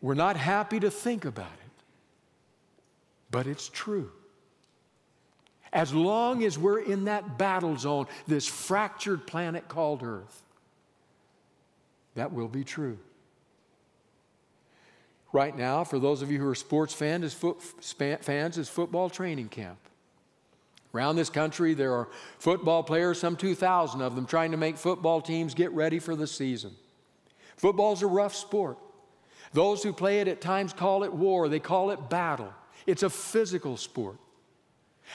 We're 0.00 0.14
not 0.14 0.36
happy 0.36 0.80
to 0.80 0.90
think 0.90 1.24
about 1.24 1.46
it, 1.46 1.82
but 3.30 3.46
it's 3.46 3.68
true. 3.68 4.12
As 5.72 5.92
long 5.92 6.44
as 6.44 6.58
we're 6.58 6.80
in 6.80 7.04
that 7.06 7.36
battle 7.36 7.76
zone, 7.76 8.06
this 8.26 8.46
fractured 8.46 9.26
planet 9.26 9.68
called 9.68 10.02
Earth, 10.02 10.42
that 12.14 12.32
will 12.32 12.48
be 12.48 12.64
true. 12.64 12.98
Right 15.32 15.56
now, 15.56 15.84
for 15.84 15.98
those 15.98 16.22
of 16.22 16.30
you 16.30 16.38
who 16.38 16.48
are 16.48 16.54
sports 16.54 16.94
fans, 16.94 17.24
is, 17.24 18.68
football 18.68 19.10
training 19.10 19.48
camp. 19.48 19.78
Around 20.94 21.16
this 21.16 21.30
country, 21.30 21.74
there 21.74 21.92
are 21.92 22.08
football 22.38 22.82
players, 22.82 23.20
some 23.20 23.36
2,000 23.36 24.00
of 24.00 24.14
them, 24.14 24.26
trying 24.26 24.52
to 24.52 24.56
make 24.56 24.78
football 24.78 25.20
teams 25.20 25.54
get 25.54 25.70
ready 25.72 25.98
for 25.98 26.16
the 26.16 26.26
season. 26.26 26.72
Football's 27.56 28.02
a 28.02 28.06
rough 28.06 28.34
sport. 28.34 28.78
Those 29.52 29.82
who 29.82 29.92
play 29.92 30.20
it 30.20 30.28
at 30.28 30.40
times 30.40 30.72
call 30.72 31.04
it 31.04 31.12
war, 31.12 31.48
they 31.48 31.60
call 31.60 31.90
it 31.90 32.08
battle. 32.08 32.52
It's 32.86 33.02
a 33.02 33.10
physical 33.10 33.76
sport. 33.76 34.16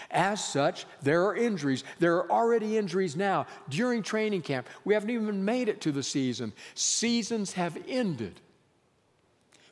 As 0.09 0.43
such, 0.43 0.85
there 1.01 1.25
are 1.25 1.35
injuries. 1.35 1.83
There 1.99 2.17
are 2.17 2.31
already 2.31 2.77
injuries 2.77 3.15
now 3.15 3.45
during 3.69 4.01
training 4.03 4.41
camp. 4.41 4.67
We 4.85 4.93
haven't 4.93 5.11
even 5.11 5.45
made 5.45 5.69
it 5.69 5.81
to 5.81 5.91
the 5.91 6.03
season. 6.03 6.53
Seasons 6.75 7.53
have 7.53 7.77
ended 7.87 8.41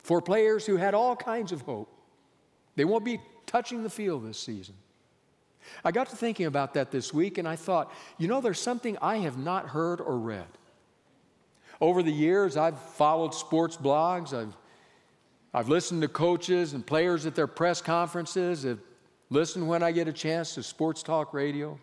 for 0.02 0.20
players 0.20 0.66
who 0.66 0.76
had 0.76 0.94
all 0.94 1.16
kinds 1.16 1.52
of 1.52 1.62
hope. 1.62 1.92
They 2.76 2.84
won't 2.84 3.04
be 3.04 3.20
touching 3.46 3.82
the 3.82 3.90
field 3.90 4.26
this 4.26 4.38
season. 4.38 4.74
I 5.84 5.92
got 5.92 6.08
to 6.10 6.16
thinking 6.16 6.46
about 6.46 6.74
that 6.74 6.90
this 6.90 7.12
week 7.12 7.38
and 7.38 7.48
I 7.48 7.56
thought, 7.56 7.92
you 8.18 8.28
know, 8.28 8.40
there's 8.40 8.60
something 8.60 8.96
I 9.00 9.18
have 9.18 9.38
not 9.38 9.68
heard 9.68 10.00
or 10.00 10.18
read. 10.18 10.46
Over 11.80 12.02
the 12.02 12.12
years, 12.12 12.56
I've 12.56 12.78
followed 12.78 13.34
sports 13.34 13.76
blogs, 13.76 14.32
I've, 14.32 14.54
I've 15.52 15.68
listened 15.68 16.02
to 16.02 16.08
coaches 16.08 16.74
and 16.74 16.86
players 16.86 17.26
at 17.26 17.34
their 17.34 17.46
press 17.46 17.80
conferences, 17.80 18.64
I've 18.64 18.80
listened 19.30 19.66
when 19.66 19.82
I 19.82 19.92
get 19.92 20.08
a 20.08 20.12
chance 20.12 20.54
to 20.54 20.62
sports 20.62 21.02
talk 21.02 21.34
radio. 21.34 21.78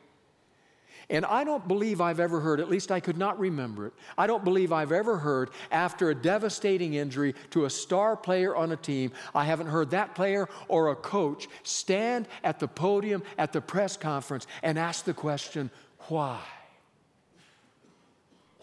And 1.09 1.25
I 1.25 1.43
don't 1.43 1.67
believe 1.67 2.01
I've 2.01 2.19
ever 2.19 2.39
heard, 2.39 2.59
at 2.59 2.69
least 2.69 2.91
I 2.91 2.99
could 2.99 3.17
not 3.17 3.39
remember 3.39 3.87
it, 3.87 3.93
I 4.17 4.27
don't 4.27 4.43
believe 4.43 4.71
I've 4.71 4.91
ever 4.91 5.17
heard 5.17 5.49
after 5.71 6.09
a 6.09 6.15
devastating 6.15 6.93
injury 6.93 7.33
to 7.51 7.65
a 7.65 7.69
star 7.69 8.15
player 8.15 8.55
on 8.55 8.71
a 8.71 8.75
team, 8.75 9.11
I 9.33 9.45
haven't 9.45 9.67
heard 9.67 9.89
that 9.91 10.13
player 10.13 10.47
or 10.67 10.89
a 10.89 10.95
coach 10.95 11.47
stand 11.63 12.27
at 12.43 12.59
the 12.59 12.67
podium 12.67 13.23
at 13.37 13.53
the 13.53 13.61
press 13.61 13.97
conference 13.97 14.45
and 14.61 14.77
ask 14.77 15.05
the 15.05 15.13
question, 15.13 15.71
why? 16.09 16.39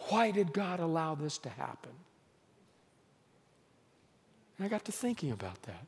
Why 0.09 0.31
did 0.31 0.53
God 0.53 0.79
allow 0.79 1.15
this 1.15 1.37
to 1.39 1.49
happen? 1.49 1.91
And 4.57 4.65
I 4.65 4.69
got 4.69 4.85
to 4.85 4.91
thinking 4.91 5.31
about 5.31 5.61
that. 5.63 5.85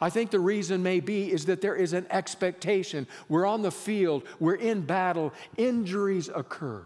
I 0.00 0.10
think 0.10 0.30
the 0.30 0.40
reason 0.40 0.82
may 0.82 1.00
be 1.00 1.32
is 1.32 1.46
that 1.46 1.60
there 1.60 1.76
is 1.76 1.92
an 1.92 2.06
expectation. 2.10 3.06
We're 3.28 3.46
on 3.46 3.62
the 3.62 3.70
field, 3.70 4.24
we're 4.40 4.56
in 4.56 4.82
battle, 4.82 5.32
injuries 5.56 6.28
occur. 6.34 6.84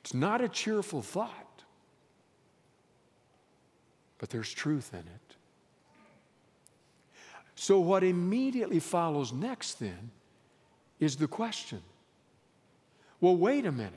It's 0.00 0.14
not 0.14 0.40
a 0.40 0.48
cheerful 0.48 1.02
thought, 1.02 1.62
but 4.18 4.30
there's 4.30 4.52
truth 4.52 4.90
in 4.92 5.00
it. 5.00 5.36
So, 7.54 7.78
what 7.78 8.02
immediately 8.02 8.80
follows 8.80 9.32
next 9.32 9.74
then 9.74 10.10
is 10.98 11.16
the 11.16 11.28
question 11.28 11.82
well, 13.20 13.36
wait 13.36 13.66
a 13.66 13.72
minute. 13.72 13.92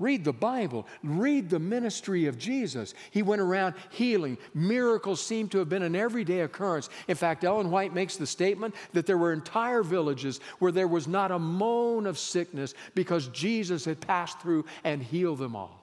Read 0.00 0.24
the 0.24 0.32
Bible. 0.32 0.86
Read 1.04 1.50
the 1.50 1.58
ministry 1.58 2.26
of 2.26 2.38
Jesus. 2.38 2.94
He 3.10 3.22
went 3.22 3.42
around 3.42 3.74
healing. 3.90 4.38
Miracles 4.54 5.22
seem 5.22 5.48
to 5.50 5.58
have 5.58 5.68
been 5.68 5.82
an 5.82 5.94
everyday 5.94 6.40
occurrence. 6.40 6.88
In 7.06 7.16
fact, 7.16 7.44
Ellen 7.44 7.70
White 7.70 7.94
makes 7.94 8.16
the 8.16 8.26
statement 8.26 8.74
that 8.94 9.06
there 9.06 9.18
were 9.18 9.32
entire 9.32 9.82
villages 9.82 10.40
where 10.58 10.72
there 10.72 10.88
was 10.88 11.06
not 11.06 11.30
a 11.30 11.38
moan 11.38 12.06
of 12.06 12.18
sickness 12.18 12.74
because 12.94 13.28
Jesus 13.28 13.84
had 13.84 14.00
passed 14.00 14.40
through 14.40 14.64
and 14.84 15.02
healed 15.02 15.38
them 15.38 15.54
all. 15.54 15.80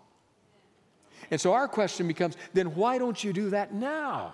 And 1.29 1.39
so 1.39 1.53
our 1.53 1.67
question 1.67 2.07
becomes 2.07 2.35
then 2.53 2.75
why 2.75 2.97
don't 2.97 3.23
you 3.23 3.33
do 3.33 3.51
that 3.51 3.73
now? 3.73 4.33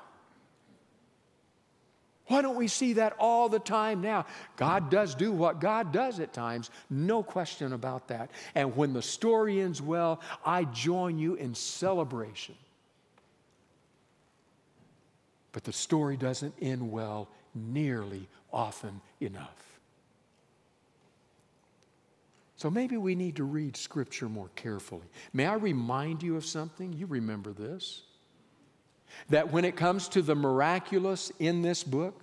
Why 2.28 2.42
don't 2.42 2.56
we 2.56 2.68
see 2.68 2.94
that 2.94 3.16
all 3.20 3.50
the 3.50 3.60
time 3.60 4.02
now? 4.02 4.26
God 4.56 4.90
does 4.90 5.14
do 5.14 5.32
what 5.32 5.60
God 5.60 5.92
does 5.92 6.20
at 6.20 6.34
times, 6.34 6.70
no 6.90 7.22
question 7.22 7.74
about 7.74 8.08
that. 8.08 8.32
And 8.56 8.76
when 8.76 8.94
the 8.94 9.02
story 9.02 9.60
ends 9.60 9.82
well, 9.82 10.22
I 10.46 10.64
join 10.64 11.18
you 11.18 11.36
in 11.36 11.54
celebration. 11.54 12.56
But 15.52 15.66
the 15.66 15.74
story 15.74 16.16
doesn't 16.18 16.56
end 16.62 16.92
well 16.92 17.28
nearly 17.54 18.28
often 18.52 19.02
enough. 19.20 19.80
So 22.56 22.70
maybe 22.70 22.96
we 22.96 23.14
need 23.14 23.36
to 23.36 23.44
read 23.44 23.76
Scripture 23.76 24.30
more 24.30 24.50
carefully. 24.56 25.06
May 25.34 25.46
I 25.46 25.56
remind 25.56 26.24
you 26.24 26.38
of 26.38 26.46
something? 26.46 26.94
You 26.94 27.08
remember 27.08 27.52
this. 27.52 28.04
That 29.30 29.52
when 29.52 29.65
it 29.65 29.76
comes 29.76 30.08
to 30.10 30.21
the 30.21 30.36
miraculous 30.36 31.32
in 31.39 31.62
this 31.62 31.84
book, 31.84 32.21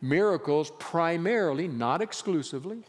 miracles 0.00 0.70
primarily, 0.78 1.68
not 1.68 2.02
exclusively, 2.02 2.84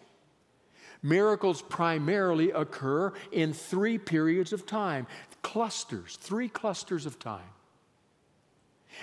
miracles 1.01 1.61
primarily 1.61 2.51
occur 2.51 3.13
in 3.31 3.53
three 3.53 3.97
periods 3.97 4.53
of 4.53 4.65
time, 4.65 5.07
clusters, 5.41 6.17
three 6.17 6.49
clusters 6.49 7.05
of 7.05 7.19
time. 7.19 7.49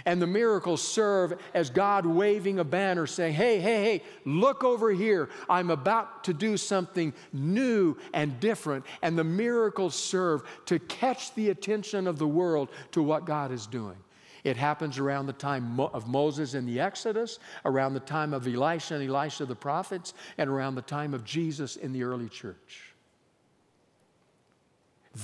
And 0.04 0.20
the 0.20 0.26
miracles 0.26 0.86
serve 0.86 1.40
as 1.54 1.70
God 1.70 2.06
waving 2.06 2.58
a 2.58 2.64
banner 2.64 3.06
saying, 3.06 3.34
Hey, 3.34 3.58
hey, 3.58 3.82
hey, 3.84 4.02
look 4.24 4.64
over 4.64 4.90
here. 4.90 5.28
I'm 5.48 5.70
about 5.70 6.24
to 6.24 6.34
do 6.34 6.56
something 6.56 7.12
new 7.32 7.96
and 8.12 8.38
different. 8.40 8.84
And 9.02 9.18
the 9.18 9.24
miracles 9.24 9.94
serve 9.94 10.42
to 10.66 10.78
catch 10.78 11.34
the 11.34 11.50
attention 11.50 12.06
of 12.06 12.18
the 12.18 12.28
world 12.28 12.68
to 12.92 13.02
what 13.02 13.24
God 13.24 13.52
is 13.52 13.66
doing. 13.66 13.96
It 14.44 14.58
happens 14.58 14.98
around 14.98 15.26
the 15.26 15.32
time 15.32 15.80
of 15.80 16.06
Moses 16.06 16.52
in 16.52 16.66
the 16.66 16.78
Exodus, 16.78 17.38
around 17.64 17.94
the 17.94 18.00
time 18.00 18.34
of 18.34 18.46
Elijah 18.46 18.94
and 18.94 19.08
Elisha 19.08 19.46
the 19.46 19.56
prophets, 19.56 20.12
and 20.36 20.50
around 20.50 20.74
the 20.74 20.82
time 20.82 21.14
of 21.14 21.24
Jesus 21.24 21.76
in 21.76 21.94
the 21.94 22.02
early 22.02 22.28
church. 22.28 22.92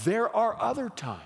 There 0.04 0.34
are 0.34 0.56
other 0.58 0.88
times 0.88 1.20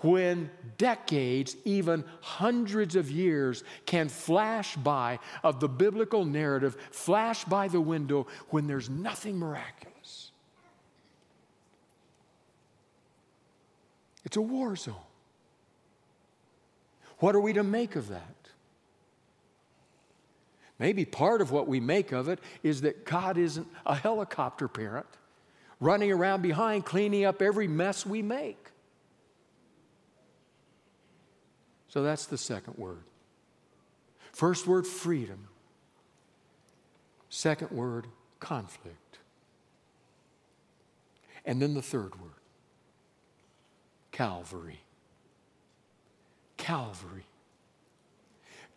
when 0.00 0.50
decades, 0.76 1.56
even 1.64 2.04
hundreds 2.20 2.96
of 2.96 3.10
years, 3.10 3.64
can 3.86 4.08
flash 4.08 4.76
by 4.76 5.18
of 5.42 5.60
the 5.60 5.68
biblical 5.68 6.24
narrative, 6.24 6.76
flash 6.90 7.44
by 7.44 7.68
the 7.68 7.80
window 7.80 8.26
when 8.50 8.66
there's 8.66 8.88
nothing 8.88 9.38
miraculous. 9.38 10.32
It's 14.24 14.36
a 14.36 14.42
war 14.42 14.76
zone. 14.76 14.94
What 17.18 17.34
are 17.34 17.40
we 17.40 17.52
to 17.54 17.64
make 17.64 17.96
of 17.96 18.08
that? 18.08 18.34
Maybe 20.78 21.04
part 21.04 21.40
of 21.40 21.50
what 21.50 21.66
we 21.66 21.80
make 21.80 22.12
of 22.12 22.28
it 22.28 22.38
is 22.62 22.82
that 22.82 23.04
God 23.04 23.36
isn't 23.36 23.66
a 23.84 23.96
helicopter 23.96 24.68
parent 24.68 25.06
running 25.80 26.12
around 26.12 26.42
behind 26.42 26.84
cleaning 26.84 27.24
up 27.24 27.42
every 27.42 27.66
mess 27.66 28.06
we 28.06 28.22
make. 28.22 28.68
So 31.88 32.02
that's 32.02 32.26
the 32.26 32.38
second 32.38 32.76
word. 32.76 33.04
First 34.32 34.66
word, 34.66 34.86
freedom. 34.86 35.48
Second 37.30 37.70
word, 37.70 38.06
conflict. 38.40 39.18
And 41.44 41.62
then 41.62 41.74
the 41.74 41.82
third 41.82 42.20
word, 42.20 42.32
Calvary. 44.12 44.80
Calvary. 46.56 47.27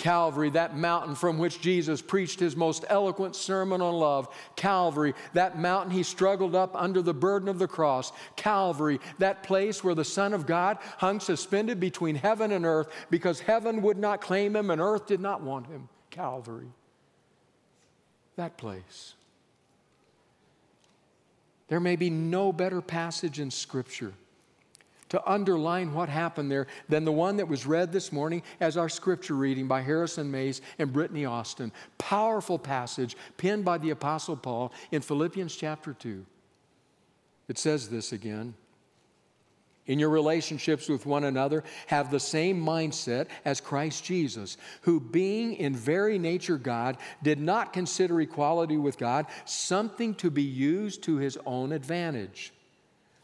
Calvary, 0.02 0.50
that 0.50 0.76
mountain 0.76 1.14
from 1.14 1.38
which 1.38 1.62
Jesus 1.62 2.02
preached 2.02 2.40
his 2.40 2.56
most 2.56 2.84
eloquent 2.90 3.36
sermon 3.36 3.82
on 3.82 3.94
love. 3.94 4.28
Calvary, 4.56 5.14
that 5.34 5.60
mountain 5.60 5.92
he 5.92 6.02
struggled 6.02 6.56
up 6.56 6.76
under 6.76 7.04
the 7.04 7.14
burden 7.14 7.48
of 7.48 7.60
the 7.60 7.68
cross. 7.68 8.12
Calvary, 8.36 9.00
that 9.20 9.44
place 9.44 9.84
where 9.84 9.94
the 9.94 10.04
Son 10.04 10.34
of 10.34 10.48
God 10.48 10.80
hung 10.98 11.20
suspended 11.20 11.80
between 11.80 12.16
heaven 12.16 12.52
and 12.52 12.66
earth 12.66 12.88
because 13.12 13.42
heaven 13.42 13.84
would 13.84 14.00
not 14.00 14.22
claim 14.22 14.56
him 14.56 14.72
and 14.72 14.82
earth 14.82 15.06
did 15.06 15.20
not 15.20 15.44
want 15.44 15.68
him. 15.68 15.88
Calvary. 16.10 16.72
That 18.38 18.58
place. 18.58 19.14
There 21.68 21.80
may 21.80 21.96
be 21.96 22.10
no 22.10 22.52
better 22.52 22.82
passage 22.82 23.40
in 23.40 23.52
Scripture 23.52 24.14
to 25.12 25.30
underline 25.30 25.94
what 25.94 26.08
happened 26.08 26.50
there 26.50 26.68
than 26.88 27.04
the 27.04 27.12
one 27.12 27.36
that 27.36 27.48
was 27.50 27.66
read 27.66 27.92
this 27.92 28.14
morning 28.14 28.42
as 28.62 28.78
our 28.78 28.88
scripture 28.88 29.36
reading 29.36 29.68
by 29.68 29.82
Harrison 29.82 30.32
Mays 30.32 30.62
and 30.80 30.94
Brittany 30.94 31.26
Austin. 31.26 31.74
Powerful 31.98 32.58
passage 32.58 33.18
penned 33.36 33.66
by 33.66 33.78
the 33.78 33.90
Apostle 33.90 34.38
Paul 34.38 34.72
in 34.90 35.02
Philippians 35.02 35.54
chapter 35.54 35.92
2. 35.92 36.26
It 37.50 37.58
says 37.58 37.90
this 37.90 38.14
again. 38.14 38.54
In 39.86 40.00
your 40.00 40.12
relationships 40.12 40.88
with 40.88 41.06
one 41.06 41.26
another, 41.26 41.66
have 41.88 42.10
the 42.10 42.20
same 42.20 42.64
mindset 42.66 43.28
as 43.44 43.60
Christ 43.60 44.06
Jesus, 44.06 44.56
who, 44.84 45.02
being 45.02 45.56
in 45.56 45.76
very 45.76 46.20
nature 46.20 46.58
God, 46.58 46.96
did 47.22 47.38
not 47.42 47.74
consider 47.74 48.22
equality 48.22 48.78
with 48.78 48.98
God 48.98 49.26
something 49.44 50.16
to 50.16 50.32
be 50.32 50.44
used 50.44 51.04
to 51.04 51.18
his 51.18 51.38
own 51.46 51.74
advantage. 51.74 52.54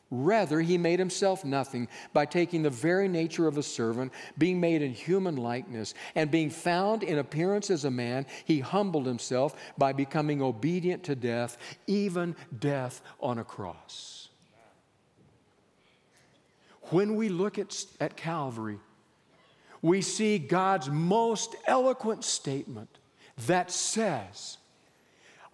Rather, 0.09 0.61
he 0.61 0.77
made 0.77 0.99
himself 0.99 1.43
nothing 1.43 1.87
by 2.13 2.25
taking 2.25 2.63
the 2.63 2.69
very 2.69 3.09
nature 3.09 3.47
of 3.47 3.57
a 3.57 3.63
servant, 3.63 4.13
being 4.37 4.59
made 4.59 4.81
in 4.81 4.93
human 4.93 5.35
likeness, 5.35 5.93
and 6.15 6.31
being 6.31 6.49
found 6.49 7.03
in 7.03 7.17
appearance 7.17 7.69
as 7.69 7.83
a 7.83 7.91
man, 7.91 8.25
he 8.45 8.61
humbled 8.61 9.05
himself 9.05 9.55
by 9.77 9.91
becoming 9.91 10.41
obedient 10.41 11.03
to 11.03 11.15
death, 11.15 11.57
even 11.87 12.35
death 12.57 13.01
on 13.19 13.39
a 13.39 13.43
cross. 13.43 14.29
When 16.83 17.15
we 17.15 17.27
look 17.27 17.59
at, 17.59 17.85
at 17.99 18.15
Calvary, 18.15 18.79
we 19.81 20.01
see 20.01 20.37
God's 20.37 20.89
most 20.89 21.55
eloquent 21.65 22.23
statement 22.23 22.89
that 23.45 23.71
says, 23.71 24.57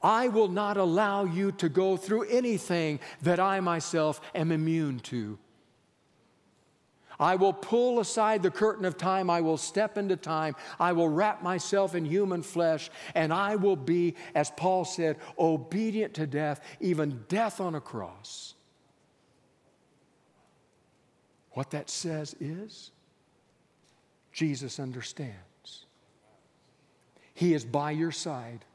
I 0.03 0.27
will 0.27 0.49
not 0.49 0.75
allow 0.75 1.23
you 1.23 1.53
to 1.53 1.69
go 1.69 1.95
through 1.95 2.23
anything 2.23 2.99
that 3.21 3.39
I 3.39 3.61
myself 3.61 4.19
am 4.35 4.51
immune 4.51 4.99
to. 5.01 5.39
I 7.19 7.35
will 7.35 7.53
pull 7.53 7.99
aside 7.99 8.43
the 8.43 8.51
curtain 8.51 8.83
of 8.85 8.97
time. 8.97 9.29
I 9.29 9.39
will 9.41 9.57
step 9.57 9.97
into 9.97 10.17
time. 10.17 10.55
I 10.79 10.91
will 10.91 11.07
wrap 11.07 11.41
myself 11.41 11.95
in 11.95 12.03
human 12.05 12.41
flesh, 12.41 12.89
and 13.15 13.31
I 13.31 13.55
will 13.55 13.75
be, 13.77 14.15
as 14.35 14.51
Paul 14.51 14.83
said, 14.83 15.17
obedient 15.39 16.15
to 16.15 16.27
death, 16.27 16.59
even 16.81 17.23
death 17.29 17.61
on 17.61 17.75
a 17.75 17.81
cross. 17.81 18.55
What 21.51 21.71
that 21.71 21.89
says 21.89 22.35
is 22.39 22.91
Jesus 24.33 24.79
understands. 24.79 25.85
He 27.35 27.53
is 27.53 27.63
by 27.63 27.91
your 27.91 28.11
side. 28.11 28.65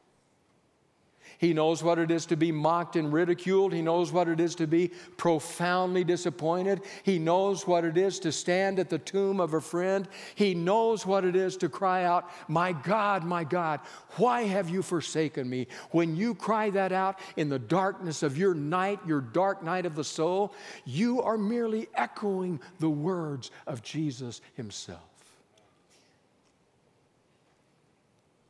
He 1.38 1.55
knows 1.55 1.85
what 1.85 2.01
it 2.01 2.11
is 2.11 2.27
to 2.27 2.37
be 2.37 2.51
mocked 2.51 2.96
and 2.96 3.12
ridiculed. 3.12 3.72
He 3.72 3.81
knows 3.81 4.12
what 4.12 4.27
it 4.27 4.40
is 4.40 4.57
to 4.57 4.66
be 4.66 4.88
profoundly 5.16 6.03
disappointed. 6.03 6.83
He 7.05 7.20
knows 7.20 7.64
what 7.64 7.85
it 7.85 7.96
is 7.96 8.18
to 8.20 8.33
stand 8.33 8.81
at 8.81 8.90
the 8.90 8.98
tomb 8.98 9.38
of 9.38 9.55
a 9.55 9.61
friend. 9.61 10.09
He 10.35 10.53
knows 10.55 11.07
what 11.07 11.24
it 11.24 11.37
is 11.37 11.57
to 11.59 11.68
cry 11.68 12.03
out, 12.03 12.29
My 12.48 12.72
God, 12.72 13.22
my 13.22 13.44
God, 13.44 13.79
why 14.16 14.42
have 14.42 14.68
you 14.68 14.83
forsaken 14.83 15.48
me? 15.48 15.68
When 15.92 16.16
you 16.16 16.35
cry 16.35 16.70
that 16.70 16.90
out 16.90 17.20
in 17.37 17.48
the 17.48 17.59
darkness 17.61 18.24
of 18.24 18.37
your 18.37 18.55
night, 18.55 18.98
your 19.07 19.20
dark 19.20 19.62
night 19.62 19.87
of 19.87 19.94
the 19.94 20.05
soul, 20.05 20.53
you 20.85 21.22
are 21.22 21.38
merely 21.38 21.87
echoing 21.94 22.61
the 22.81 22.90
words 22.90 23.53
of 23.68 23.85
Jesus 23.85 24.40
Himself. 24.57 25.03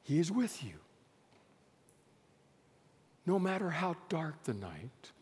He 0.05 0.18
is 0.18 0.33
with 0.33 0.64
you 0.64 0.72
no 3.28 3.38
matter 3.38 3.68
how 3.68 3.94
dark 4.08 4.42
the 4.44 4.54
night. 4.54 5.12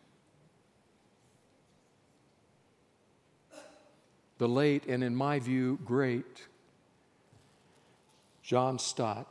The 4.38 4.46
late 4.46 4.86
and, 4.86 5.02
in 5.02 5.16
my 5.16 5.40
view, 5.40 5.80
great 5.84 6.46
John 8.44 8.78
Stott, 8.78 9.26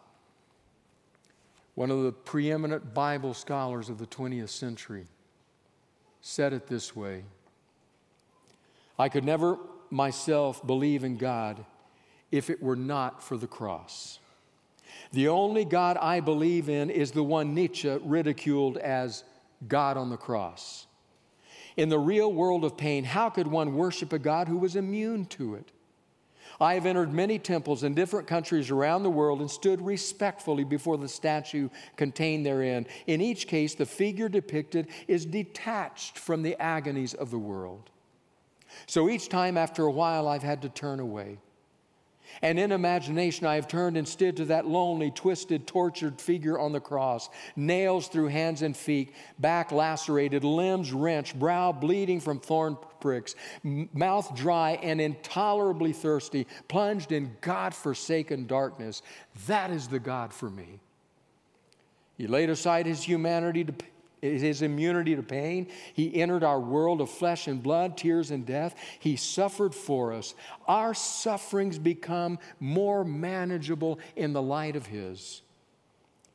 one 1.76 1.90
of 1.90 2.04
the 2.04 2.12
preeminent 2.12 2.94
Bible 2.94 3.34
scholars 3.34 3.88
of 3.88 3.98
the 3.98 4.08
20th 4.08 4.50
century, 4.50 5.06
said 6.20 6.52
it 6.52 6.68
this 6.68 6.94
way 6.94 7.24
I 9.00 9.08
could 9.08 9.24
never 9.24 9.58
myself 9.90 10.68
believe 10.68 11.06
in 11.06 11.16
God 11.16 11.64
if 12.30 12.50
it 12.50 12.62
were 12.62 12.76
not 12.76 13.24
for 13.24 13.38
the 13.38 13.48
cross. 13.48 14.20
The 15.12 15.28
only 15.28 15.66
God 15.66 15.98
I 15.98 16.20
believe 16.20 16.70
in 16.70 16.90
is 16.90 17.12
the 17.12 17.24
one 17.24 17.54
Nietzsche 17.54 17.98
ridiculed 18.04 18.78
as 18.78 19.24
God 19.68 19.98
on 19.98 20.10
the 20.10 20.18
cross. 20.18 20.88
In 21.78 21.90
the 21.90 22.00
real 22.00 22.32
world 22.32 22.64
of 22.64 22.78
pain, 22.78 23.04
how 23.04 23.30
could 23.30 23.48
one 23.48 23.76
worship 23.76 24.14
a 24.14 24.20
God 24.20 24.48
who 24.48 24.58
was 24.58 24.76
immune 24.76 25.26
to 25.26 25.56
it? 25.56 25.72
I 26.60 26.76
have 26.76 26.86
entered 26.86 27.12
many 27.12 27.38
temples 27.38 27.84
in 27.84 27.96
different 27.96 28.28
countries 28.28 28.72
around 28.72 29.04
the 29.04 29.10
world 29.10 29.42
and 29.42 29.52
stood 29.52 29.82
respectfully 29.82 30.64
before 30.64 30.98
the 30.98 31.10
statue 31.10 31.70
contained 31.98 32.46
therein. 32.46 32.88
In 33.08 33.20
each 33.20 33.48
case, 33.48 33.76
the 33.76 33.86
figure 33.86 34.30
depicted 34.30 34.88
is 35.08 35.26
detached 35.26 36.18
from 36.18 36.44
the 36.44 36.56
agonies 36.62 37.14
of 37.14 37.30
the 37.30 37.40
world. 37.40 37.90
So 38.88 39.10
each 39.10 39.28
time 39.28 39.58
after 39.58 39.84
a 39.84 39.92
while, 39.92 40.28
I've 40.28 40.44
had 40.44 40.62
to 40.62 40.70
turn 40.70 41.00
away. 41.00 41.40
And 42.42 42.60
in 42.60 42.72
imagination, 42.72 43.46
I 43.46 43.56
have 43.56 43.68
turned 43.68 43.98
instead 43.98 44.38
to 44.38 44.46
that 44.46 44.68
lonely, 44.68 45.12
twisted, 45.12 45.68
tortured 45.68 46.20
figure 46.22 46.60
on 46.60 46.72
the 46.72 46.80
cross, 46.80 47.30
nails 47.56 48.08
through 48.08 48.28
hands 48.28 48.62
and 48.62 48.76
feet, 48.76 49.14
back 49.40 49.72
lacerated, 49.72 50.44
limbs 50.44 50.92
wrenched, 50.92 51.38
brow 51.40 51.72
bleeding 51.72 52.20
from 52.20 52.40
thorn 52.40 52.78
pricks, 53.00 53.36
mouth 53.64 54.36
dry 54.36 54.72
and 54.82 55.00
intolerably 55.00 55.94
thirsty, 55.94 56.48
plunged 56.68 57.12
in 57.12 57.36
God 57.42 57.74
forsaken 57.74 58.48
darkness. 58.48 59.02
That 59.48 59.72
is 59.72 59.88
the 59.88 60.00
God 60.00 60.34
for 60.34 60.50
me. 60.50 60.80
He 62.18 62.28
laid 62.28 62.50
aside 62.50 62.86
his 62.86 63.04
humanity 63.04 63.64
to 63.66 63.74
his 64.34 64.62
immunity 64.62 65.16
to 65.16 65.24
pain. 65.24 65.68
He 65.94 66.16
entered 66.22 66.44
our 66.44 66.60
world 66.60 67.02
of 67.02 67.10
flesh 67.10 67.48
and 67.48 67.62
blood, 67.62 67.98
tears 67.98 68.32
and 68.32 68.46
death. 68.46 68.76
He 69.00 69.16
suffered 69.16 69.74
for 69.74 70.14
us. 70.14 70.36
Our 70.68 70.94
sufferings 70.94 71.78
become 71.78 72.40
more 72.60 73.04
manageable 73.04 74.00
in 74.16 74.34
the 74.34 74.42
light 74.42 74.76
of 74.76 74.86
His. 74.88 75.42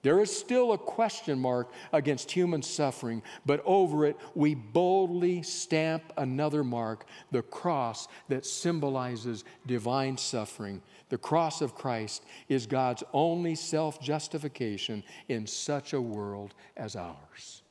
There 0.02 0.20
is 0.20 0.34
still 0.34 0.72
a 0.72 0.78
question 0.78 1.38
mark 1.38 1.70
against 1.92 2.30
human 2.30 2.62
suffering, 2.62 3.22
but 3.44 3.62
over 3.66 4.06
it 4.06 4.16
we 4.34 4.54
boldly 4.54 5.42
stamp 5.42 6.12
another 6.16 6.64
mark 6.64 7.04
the 7.30 7.42
cross 7.42 8.08
that 8.28 8.46
symbolizes 8.46 9.44
divine 9.66 10.16
suffering. 10.16 10.80
The 11.10 11.18
cross 11.18 11.60
of 11.60 11.74
Christ 11.74 12.24
is 12.48 12.66
God's 12.66 13.02
only 13.12 13.54
self 13.54 14.00
justification 14.00 15.02
in 15.28 15.46
such 15.46 15.92
a 15.92 16.00
world 16.00 16.54
as 16.76 16.96
ours. 16.96 17.62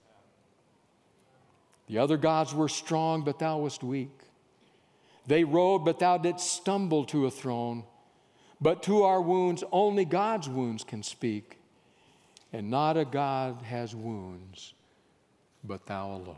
The 1.90 1.98
other 1.98 2.18
gods 2.18 2.54
were 2.54 2.70
strong, 2.70 3.24
but 3.24 3.40
thou 3.40 3.58
wast 3.60 3.84
weak. 3.84 4.12
They 5.26 5.44
rode, 5.44 5.84
but 5.84 6.00
thou 6.00 6.18
didst 6.18 6.52
stumble 6.52 7.04
to 7.06 7.26
a 7.26 7.32
throne. 7.32 7.84
But 8.62 8.84
to 8.84 9.04
our 9.04 9.22
wounds, 9.22 9.64
only 9.72 10.06
God's 10.06 10.48
wounds 10.48 10.84
can 10.84 11.02
speak. 11.02 11.58
And 12.54 12.70
not 12.70 12.96
a 12.96 13.06
God 13.06 13.64
has 13.64 13.96
wounds, 13.96 14.74
but 15.64 15.86
thou 15.88 16.12
alone. 16.12 16.36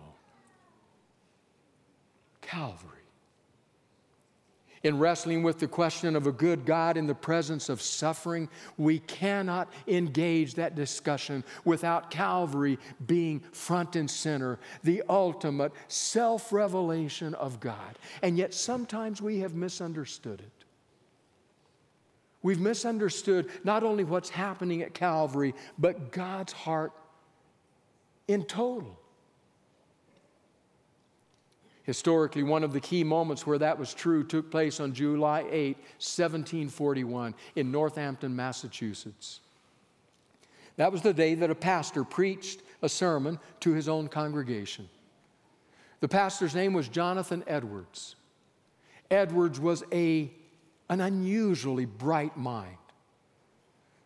Calvary 2.42 3.01
in 4.84 4.98
wrestling 4.98 5.44
with 5.44 5.60
the 5.60 5.68
question 5.68 6.16
of 6.16 6.28
a 6.28 6.32
good 6.32 6.66
God 6.66 6.98
in 6.98 7.06
the 7.06 7.16
presence 7.16 7.70
of 7.70 7.82
suffering, 7.82 8.50
we 8.78 9.00
cannot 9.00 9.72
engage 9.88 10.56
that 10.56 10.76
discussion 10.76 11.44
without 11.66 12.10
Calvary 12.10 12.80
being 13.06 13.42
front 13.52 13.96
and 13.96 14.10
center, 14.10 14.60
the 14.84 15.04
ultimate 15.08 15.72
self 15.88 16.52
revelation 16.52 17.36
of 17.36 17.60
God. 17.60 17.98
And 18.22 18.38
yet 18.38 18.54
sometimes 18.54 19.22
we 19.22 19.40
have 19.40 19.54
misunderstood 19.54 20.42
it. 20.42 20.66
We've 22.44 22.60
misunderstood 22.60 23.50
not 23.64 23.84
only 23.84 24.04
what's 24.04 24.30
happening 24.30 24.82
at 24.82 24.96
Calvary, 24.96 25.54
but 25.78 26.12
God's 26.12 26.54
heart 26.54 26.94
in 28.28 28.46
total. 28.46 29.01
Historically, 31.84 32.44
one 32.44 32.64
of 32.64 32.74
the 32.74 32.80
key 32.80 33.04
moments 33.04 33.48
where 33.48 33.58
that 33.58 33.78
was 33.78 33.94
true 33.94 34.24
took 34.24 34.52
place 34.52 34.80
on 34.80 34.94
July 34.94 35.46
8, 35.50 35.78
1741, 35.98 37.34
in 37.56 37.72
Northampton, 37.72 38.36
Massachusetts. 38.36 39.40
That 40.78 40.92
was 40.92 41.02
the 41.02 41.14
day 41.14 41.36
that 41.36 41.50
a 41.50 41.56
pastor 41.56 42.04
preached 42.04 42.62
a 42.82 42.90
sermon 42.90 43.40
to 43.62 43.74
his 43.74 43.90
own 43.90 44.08
congregation. 44.08 44.90
The 46.02 46.08
pastor's 46.08 46.56
name 46.56 46.74
was 46.74 46.88
Jonathan 46.88 47.44
Edwards. 47.48 48.16
Edwards 49.10 49.60
was 49.60 49.84
a, 49.92 50.32
an 50.90 51.02
unusually 51.02 51.86
bright 51.86 52.38
mind, 52.38 52.78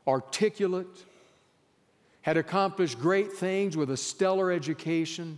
articulate, 0.07 1.05
had 2.21 2.38
accomplished 2.38 2.99
great 2.99 3.31
things 3.33 3.77
with 3.77 3.91
a 3.91 3.97
stellar 3.97 4.51
education 4.51 5.38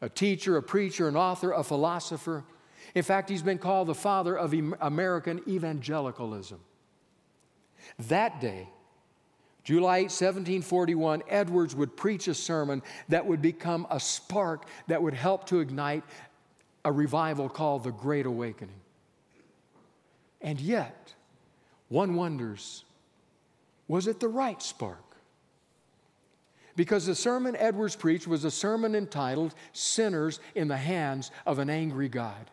a 0.00 0.08
teacher, 0.08 0.56
a 0.56 0.62
preacher, 0.62 1.08
an 1.08 1.16
author, 1.16 1.52
a 1.52 1.62
philosopher. 1.62 2.44
In 2.94 3.02
fact, 3.02 3.28
he's 3.28 3.42
been 3.42 3.58
called 3.58 3.88
the 3.88 3.94
father 3.94 4.36
of 4.36 4.54
American 4.80 5.42
evangelicalism. 5.48 6.60
That 7.98 8.40
day, 8.40 8.68
July 9.64 9.98
8, 9.98 10.02
1741, 10.02 11.22
Edwards 11.28 11.74
would 11.74 11.96
preach 11.96 12.28
a 12.28 12.34
sermon 12.34 12.82
that 13.08 13.26
would 13.26 13.42
become 13.42 13.86
a 13.90 13.98
spark 13.98 14.66
that 14.86 15.02
would 15.02 15.14
help 15.14 15.46
to 15.46 15.60
ignite 15.60 16.04
a 16.84 16.92
revival 16.92 17.48
called 17.48 17.82
the 17.82 17.90
Great 17.90 18.26
Awakening. 18.26 18.80
And 20.40 20.60
yet, 20.60 21.14
one 21.88 22.14
wonders 22.14 22.84
was 23.88 24.06
it 24.06 24.20
the 24.20 24.28
right 24.28 24.60
spark? 24.60 25.05
Because 26.76 27.06
the 27.06 27.14
sermon 27.14 27.56
Edwards 27.56 27.96
preached 27.96 28.28
was 28.28 28.44
a 28.44 28.50
sermon 28.50 28.94
entitled 28.94 29.54
Sinners 29.72 30.40
in 30.54 30.68
the 30.68 30.76
Hands 30.76 31.30
of 31.44 31.58
an 31.58 31.70
Angry 31.70 32.08
God. 32.08 32.50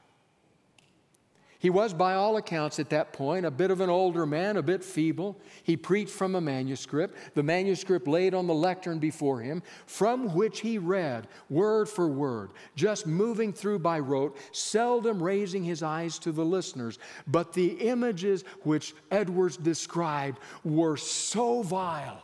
He 1.64 1.70
was, 1.70 1.94
by 1.94 2.16
all 2.16 2.36
accounts, 2.36 2.78
at 2.78 2.90
that 2.90 3.14
point, 3.14 3.46
a 3.46 3.52
bit 3.52 3.72
of 3.72 3.80
an 3.80 3.90
older 3.90 4.26
man, 4.26 4.58
a 4.58 4.62
bit 4.62 4.84
feeble. 4.84 5.40
He 5.64 5.78
preached 5.78 6.12
from 6.12 6.36
a 6.36 6.42
manuscript, 6.42 7.16
the 7.36 7.44
manuscript 7.44 8.06
laid 8.06 8.34
on 8.34 8.48
the 8.48 8.54
lectern 8.54 9.00
before 9.00 9.40
him, 9.40 9.64
from 9.86 10.36
which 10.36 10.60
he 10.60 10.78
read 10.78 11.30
word 11.50 11.88
for 11.88 12.10
word, 12.10 12.50
just 12.76 13.08
moving 13.08 13.54
through 13.54 13.80
by 13.80 14.00
rote, 14.00 14.36
seldom 14.52 15.24
raising 15.24 15.64
his 15.64 15.82
eyes 15.82 16.20
to 16.20 16.34
the 16.34 16.44
listeners. 16.44 17.00
But 17.28 17.54
the 17.54 17.68
images 17.68 18.44
which 18.64 18.94
Edwards 19.10 19.56
described 19.56 20.40
were 20.66 20.98
so 20.98 21.64
vile 21.64 22.22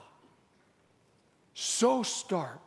so 1.59 2.03
stark 2.03 2.61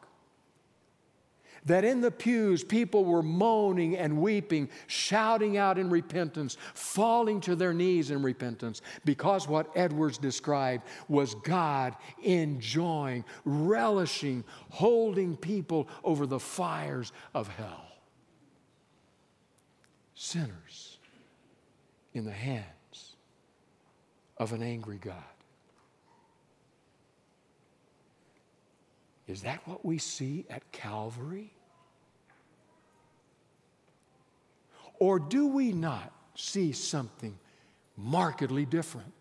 that 1.65 1.85
in 1.85 2.01
the 2.01 2.11
pews 2.11 2.63
people 2.63 3.05
were 3.05 3.23
moaning 3.23 3.97
and 3.97 4.21
weeping, 4.21 4.69
shouting 4.87 5.57
out 5.57 5.79
in 5.79 5.89
repentance, 5.89 6.59
falling 6.75 7.41
to 7.41 7.57
their 7.57 7.73
knees 7.73 8.11
in 8.11 8.23
repentance, 8.23 8.83
because 9.05 9.49
what 9.49 9.71
Edwards 9.75 10.19
described 10.19 10.83
was 11.09 11.35
God 11.37 11.97
enjoying, 12.23 13.25
relishing, 13.45 14.45
holding 14.69 15.37
people 15.37 15.89
over 16.05 16.27
the 16.27 16.41
fires 16.41 17.13
of 17.33 17.49
hell. 17.49 17.87
Sinners 20.15 20.99
in 22.13 22.25
the 22.25 22.31
hands 22.31 23.15
of 24.37 24.53
an 24.53 24.63
angry 24.63 24.99
God. 24.99 25.15
Is 29.33 29.43
that 29.43 29.67
what 29.67 29.83
we 29.83 29.97
see 29.97 30.45
at 30.51 30.73
Calvary? 30.73 31.55
Or 34.99 35.19
do 35.19 35.47
we 35.47 35.73
not 35.73 36.13
see 36.35 36.73
something 36.73 37.39
markedly 37.97 38.67
different? 38.67 39.15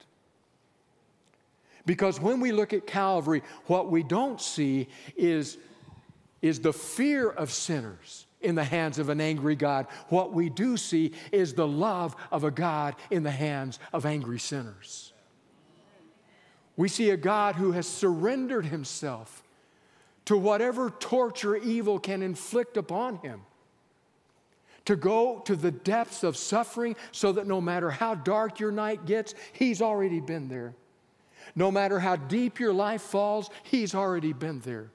Because 1.86 2.20
when 2.20 2.42
we 2.42 2.52
look 2.52 2.74
at 2.74 2.86
Calvary, 2.86 3.42
what 3.68 3.90
we 3.90 4.04
don't 4.04 4.42
see 4.42 4.90
is, 5.16 5.58
is 6.42 6.60
the 6.60 6.74
fear 6.74 7.30
of 7.30 7.50
sinners 7.50 8.28
in 8.42 8.56
the 8.56 8.66
hands 8.66 9.00
of 9.00 9.08
an 9.08 9.22
angry 9.22 9.56
God. 9.56 9.88
What 10.10 10.34
we 10.34 10.50
do 10.50 10.76
see 10.76 11.14
is 11.32 11.54
the 11.54 11.68
love 11.68 12.18
of 12.34 12.44
a 12.44 12.52
God 12.52 12.98
in 13.12 13.24
the 13.24 13.32
hands 13.32 13.80
of 13.94 14.06
angry 14.06 14.40
sinners. 14.40 15.14
We 16.76 16.90
see 16.90 17.12
a 17.12 17.18
God 17.18 17.56
who 17.56 17.72
has 17.72 17.88
surrendered 17.88 18.66
himself 18.66 19.42
to 20.26 20.38
whatever 20.38 20.90
torture 20.90 21.56
evil 21.56 22.00
can 22.00 22.22
inflict 22.22 22.78
upon 22.78 23.18
him. 23.18 23.42
To 24.86 24.96
go 24.96 25.40
to 25.46 25.56
the 25.56 25.72
depths 25.72 26.24
of 26.24 26.36
suffering 26.36 26.96
so 27.12 27.32
that 27.34 27.46
no 27.46 27.62
matter 27.62 27.92
how 27.92 28.16
dark 28.16 28.60
your 28.60 28.72
night 28.72 29.06
gets, 29.06 29.36
he's 29.54 29.82
already 29.82 30.20
been 30.20 30.48
there. 30.48 30.74
No 31.56 31.72
matter 31.72 32.00
how 32.00 32.16
deep 32.16 32.60
your 32.60 32.74
life 32.74 33.02
falls, 33.02 33.50
he's 33.64 33.94
already 33.94 34.34
been 34.34 34.60
there. 34.62 34.92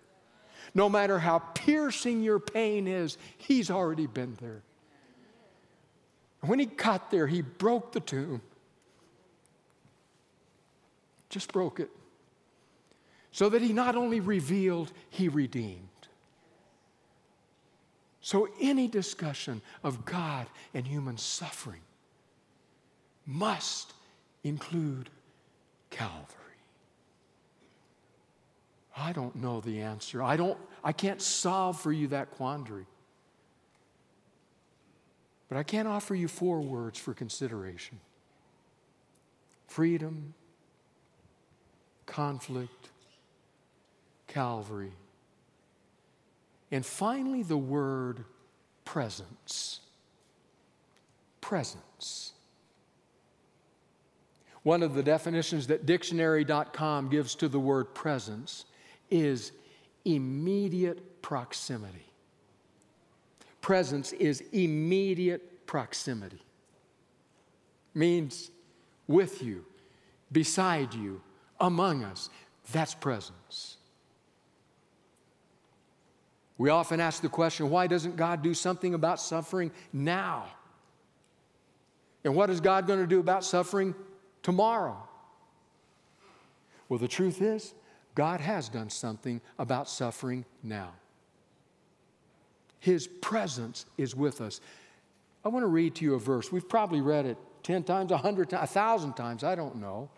No 0.76 0.90
matter 0.90 1.18
how 1.18 1.38
piercing 1.38 2.22
your 2.22 2.38
pain 2.38 2.86
is, 2.86 3.16
He's 3.38 3.70
already 3.70 4.06
been 4.06 4.36
there. 4.42 4.62
When 6.42 6.58
He 6.58 6.66
got 6.66 7.10
there, 7.10 7.26
He 7.26 7.40
broke 7.40 7.92
the 7.92 8.00
tomb. 8.00 8.42
Just 11.30 11.50
broke 11.50 11.80
it. 11.80 11.88
So 13.36 13.50
that 13.50 13.60
He 13.60 13.74
not 13.74 13.96
only 13.96 14.20
revealed, 14.20 14.90
He 15.10 15.28
redeemed. 15.28 15.90
So, 18.22 18.48
any 18.58 18.88
discussion 18.88 19.60
of 19.84 20.06
God 20.06 20.46
and 20.72 20.86
human 20.86 21.18
suffering 21.18 21.82
must 23.26 23.92
include 24.42 25.10
Calvary. 25.90 26.62
I 28.96 29.12
don't 29.12 29.36
know 29.36 29.60
the 29.60 29.82
answer. 29.82 30.22
I, 30.22 30.38
don't, 30.38 30.56
I 30.82 30.92
can't 30.92 31.20
solve 31.20 31.78
for 31.78 31.92
you 31.92 32.06
that 32.06 32.30
quandary. 32.30 32.86
But 35.50 35.58
I 35.58 35.62
can 35.62 35.86
offer 35.86 36.14
you 36.14 36.26
four 36.26 36.62
words 36.62 36.98
for 36.98 37.12
consideration 37.12 38.00
freedom, 39.66 40.32
conflict, 42.06 42.88
Calvary, 44.36 44.92
and 46.70 46.84
finally 46.84 47.42
the 47.42 47.56
word 47.56 48.22
presence. 48.84 49.80
Presence. 51.40 52.34
One 54.62 54.82
of 54.82 54.92
the 54.92 55.02
definitions 55.02 55.68
that 55.68 55.86
dictionary.com 55.86 57.08
gives 57.08 57.34
to 57.36 57.48
the 57.48 57.58
word 57.58 57.94
presence 57.94 58.66
is 59.08 59.52
immediate 60.04 61.22
proximity. 61.22 62.12
Presence 63.62 64.12
is 64.12 64.42
immediate 64.52 65.66
proximity. 65.66 66.42
Means 67.94 68.50
with 69.08 69.42
you, 69.42 69.64
beside 70.30 70.92
you, 70.92 71.22
among 71.58 72.04
us. 72.04 72.28
That's 72.70 72.92
presence. 72.92 73.75
We 76.58 76.70
often 76.70 77.00
ask 77.00 77.22
the 77.22 77.28
question 77.28 77.70
why 77.70 77.86
doesn't 77.86 78.16
God 78.16 78.42
do 78.42 78.54
something 78.54 78.94
about 78.94 79.20
suffering 79.20 79.70
now? 79.92 80.46
And 82.24 82.34
what 82.34 82.50
is 82.50 82.60
God 82.60 82.86
going 82.86 82.98
to 82.98 83.06
do 83.06 83.20
about 83.20 83.44
suffering 83.44 83.94
tomorrow? 84.42 84.96
Well, 86.88 86.98
the 86.98 87.08
truth 87.08 87.42
is, 87.42 87.74
God 88.14 88.40
has 88.40 88.68
done 88.68 88.90
something 88.90 89.40
about 89.58 89.88
suffering 89.88 90.44
now. 90.62 90.92
His 92.80 93.06
presence 93.06 93.86
is 93.98 94.14
with 94.14 94.40
us. 94.40 94.60
I 95.44 95.48
want 95.48 95.62
to 95.62 95.68
read 95.68 95.94
to 95.96 96.04
you 96.04 96.14
a 96.14 96.18
verse. 96.18 96.50
We've 96.50 96.68
probably 96.68 97.00
read 97.00 97.26
it 97.26 97.36
10 97.62 97.82
times, 97.82 98.10
100 98.10 98.50
times, 98.50 98.70
1,000 98.74 99.12
times, 99.14 99.44
I 99.44 99.54
don't 99.54 99.76
know. 99.76 100.08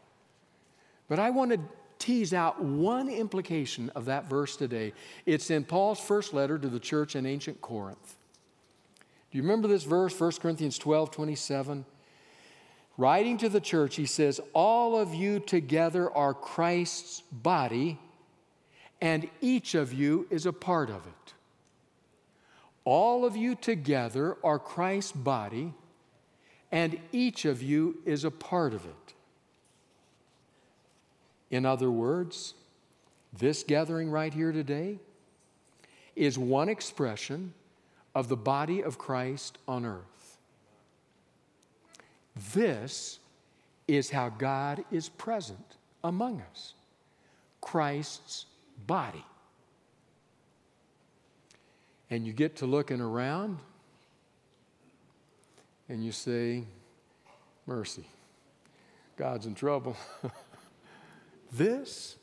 But 1.09 1.19
I 1.19 1.31
want 1.31 1.51
to 1.53 1.61
tease 1.99 2.33
out 2.33 2.63
one 2.63 3.09
implication 3.09 3.91
of 3.95 4.07
that 4.07 4.29
verse 4.29 4.57
today. 4.57 4.93
It's 5.27 5.51
in 5.51 5.65
Paul's 5.65 6.01
first 6.01 6.33
letter 6.33 6.59
to 6.59 6.69
the 6.69 6.81
church 6.81 7.17
in 7.17 7.27
ancient 7.27 7.61
Corinth. 7.61 8.17
Do 9.31 9.39
you 9.39 9.43
remember 9.43 9.69
this 9.69 9.85
verse, 9.85 10.19
1 10.19 10.33
Corinthians 10.41 10.79
12 10.79 11.11
27? 11.11 11.85
Writing 12.97 13.39
to 13.39 13.49
the 13.49 13.61
church, 13.61 13.95
he 13.95 14.07
says, 14.07 14.41
All 14.53 14.99
of 14.99 15.15
you 15.15 15.39
together 15.39 16.11
are 16.11 16.35
Christ's 16.35 17.21
body, 17.31 17.99
and 19.01 19.29
each 19.41 19.75
of 19.75 19.93
you 19.93 20.27
is 20.31 20.47
a 20.47 20.53
part 20.53 20.91
of 20.91 21.07
it. 21.07 21.35
All 22.85 23.25
of 23.25 23.37
you 23.37 23.55
together 23.55 24.37
are 24.43 24.59
Christ's 24.59 25.13
body, 25.13 25.75
and 26.73 26.99
each 27.13 27.45
of 27.45 27.63
you 27.63 27.99
is 28.05 28.25
a 28.25 28.31
part 28.31 28.75
of 28.75 28.85
it. 28.85 29.15
In 31.51 31.65
other 31.65 31.91
words, 31.91 32.55
this 33.33 33.63
gathering 33.63 34.11
right 34.11 34.33
here 34.33 34.53
today 34.53 34.99
is 36.17 36.39
one 36.39 36.69
expression 36.69 37.55
of 38.15 38.29
the 38.29 38.37
body 38.37 38.83
of 38.83 38.99
Christ 38.99 39.59
on 39.67 39.85
earth. 39.85 40.39
This 42.53 43.19
is 43.87 44.11
how 44.11 44.29
God 44.29 44.85
is 44.91 45.09
present 45.09 45.77
among 46.05 46.43
us 46.51 46.75
Christ's 47.61 48.47
body. 48.87 49.25
And 52.11 52.27
you 52.27 52.33
get 52.33 52.57
to 52.57 52.67
looking 52.67 53.01
around 53.01 53.59
and 55.89 56.05
you 56.05 56.13
say, 56.13 56.65
Mercy, 57.67 58.07
God's 59.17 59.47
in 59.47 59.55
trouble. 59.55 59.97
this 61.53 62.17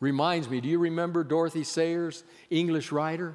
reminds 0.00 0.48
me 0.48 0.60
do 0.60 0.68
you 0.68 0.78
remember 0.78 1.24
Dorothy 1.24 1.64
Sayers, 1.64 2.24
English 2.50 2.92
writer? 2.92 3.34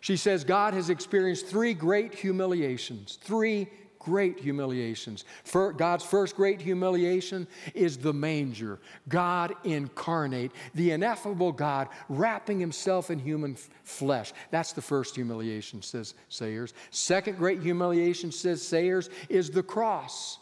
She 0.00 0.16
says 0.16 0.44
God 0.44 0.74
has 0.74 0.90
experienced 0.90 1.46
three 1.46 1.74
great 1.74 2.14
humiliations, 2.14 3.18
three 3.22 3.68
great 4.06 4.38
humiliations. 4.38 5.24
For 5.42 5.72
God's 5.72 6.04
first 6.04 6.36
great 6.36 6.60
humiliation 6.60 7.48
is 7.74 7.96
the 7.96 8.12
manger, 8.12 8.78
God 9.08 9.52
incarnate, 9.64 10.52
the 10.76 10.92
ineffable 10.92 11.50
God 11.50 11.88
wrapping 12.08 12.60
himself 12.60 13.10
in 13.10 13.18
human 13.18 13.54
f- 13.54 13.68
flesh. 13.82 14.32
That's 14.52 14.72
the 14.72 14.80
first 14.80 15.16
humiliation, 15.16 15.82
says 15.82 16.14
Sayers. 16.28 16.72
Second 16.92 17.36
great 17.36 17.60
humiliation, 17.60 18.30
says 18.30 18.62
Sayers, 18.62 19.10
is 19.28 19.50
the 19.50 19.64
cross, 19.64 20.38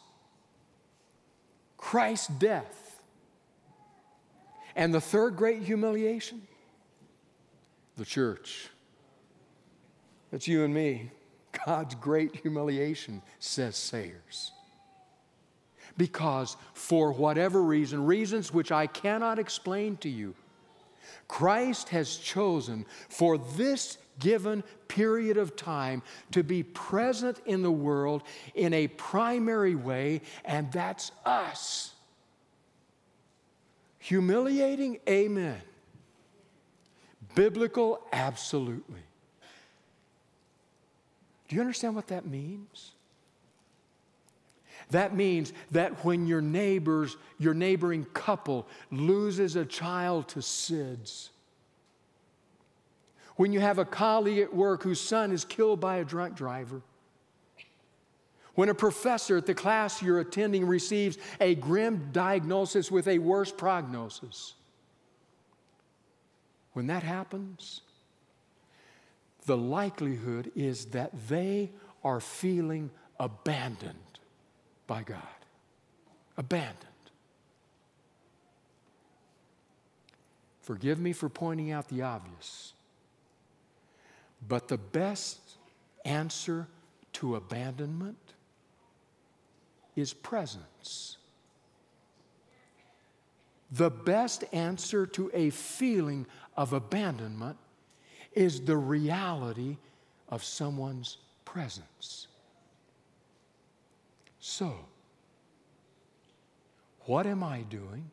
Christ's 1.78 2.28
death. 2.28 2.83
And 4.76 4.92
the 4.92 5.00
third 5.00 5.36
great 5.36 5.62
humiliation, 5.62 6.42
the 7.96 8.04
church. 8.04 8.68
That's 10.30 10.48
you 10.48 10.64
and 10.64 10.74
me. 10.74 11.10
God's 11.64 11.94
great 11.94 12.34
humiliation, 12.34 13.22
says 13.38 13.76
Sayers. 13.76 14.50
Because 15.96 16.56
for 16.72 17.12
whatever 17.12 17.62
reason, 17.62 18.04
reasons 18.04 18.52
which 18.52 18.72
I 18.72 18.88
cannot 18.88 19.38
explain 19.38 19.96
to 19.98 20.08
you, 20.08 20.34
Christ 21.28 21.90
has 21.90 22.16
chosen 22.16 22.84
for 23.08 23.38
this 23.38 23.98
given 24.18 24.64
period 24.88 25.36
of 25.36 25.56
time 25.56 26.02
to 26.32 26.42
be 26.42 26.62
present 26.62 27.40
in 27.46 27.62
the 27.62 27.70
world 27.70 28.22
in 28.54 28.72
a 28.72 28.88
primary 28.88 29.74
way, 29.74 30.22
and 30.44 30.70
that's 30.72 31.12
us. 31.24 31.93
Humiliating? 34.04 34.98
Amen. 35.08 35.62
Biblical? 37.34 38.02
Absolutely. 38.12 39.00
Do 41.48 41.56
you 41.56 41.62
understand 41.62 41.94
what 41.94 42.08
that 42.08 42.26
means? 42.26 42.90
That 44.90 45.16
means 45.16 45.54
that 45.70 46.04
when 46.04 46.26
your 46.26 46.42
neighbors, 46.42 47.16
your 47.38 47.54
neighboring 47.54 48.04
couple 48.12 48.68
loses 48.90 49.56
a 49.56 49.64
child 49.64 50.28
to 50.28 50.40
SIDS, 50.40 51.30
when 53.36 53.54
you 53.54 53.60
have 53.60 53.78
a 53.78 53.86
colleague 53.86 54.40
at 54.40 54.54
work 54.54 54.82
whose 54.82 55.00
son 55.00 55.32
is 55.32 55.46
killed 55.46 55.80
by 55.80 55.96
a 55.96 56.04
drunk 56.04 56.34
driver, 56.34 56.82
when 58.54 58.68
a 58.68 58.74
professor 58.74 59.36
at 59.36 59.46
the 59.46 59.54
class 59.54 60.00
you're 60.02 60.20
attending 60.20 60.66
receives 60.66 61.18
a 61.40 61.54
grim 61.54 62.10
diagnosis 62.12 62.90
with 62.90 63.08
a 63.08 63.18
worse 63.18 63.50
prognosis, 63.50 64.54
when 66.72 66.86
that 66.86 67.02
happens, 67.02 67.80
the 69.46 69.56
likelihood 69.56 70.50
is 70.54 70.86
that 70.86 71.10
they 71.28 71.70
are 72.02 72.20
feeling 72.20 72.90
abandoned 73.18 73.98
by 74.86 75.02
God. 75.02 75.22
Abandoned. 76.36 76.78
Forgive 80.62 80.98
me 80.98 81.12
for 81.12 81.28
pointing 81.28 81.72
out 81.72 81.88
the 81.88 82.02
obvious, 82.02 82.72
but 84.48 84.68
the 84.68 84.78
best 84.78 85.38
answer 86.04 86.66
to 87.12 87.36
abandonment 87.36 88.23
is 89.96 90.12
presence. 90.12 91.16
The 93.70 93.90
best 93.90 94.44
answer 94.52 95.06
to 95.06 95.30
a 95.34 95.50
feeling 95.50 96.26
of 96.56 96.72
abandonment 96.72 97.56
is 98.32 98.60
the 98.60 98.76
reality 98.76 99.76
of 100.28 100.44
someone's 100.44 101.18
presence. 101.44 102.28
So, 104.40 104.74
what 107.06 107.26
am 107.26 107.42
I 107.42 107.62
doing? 107.62 108.10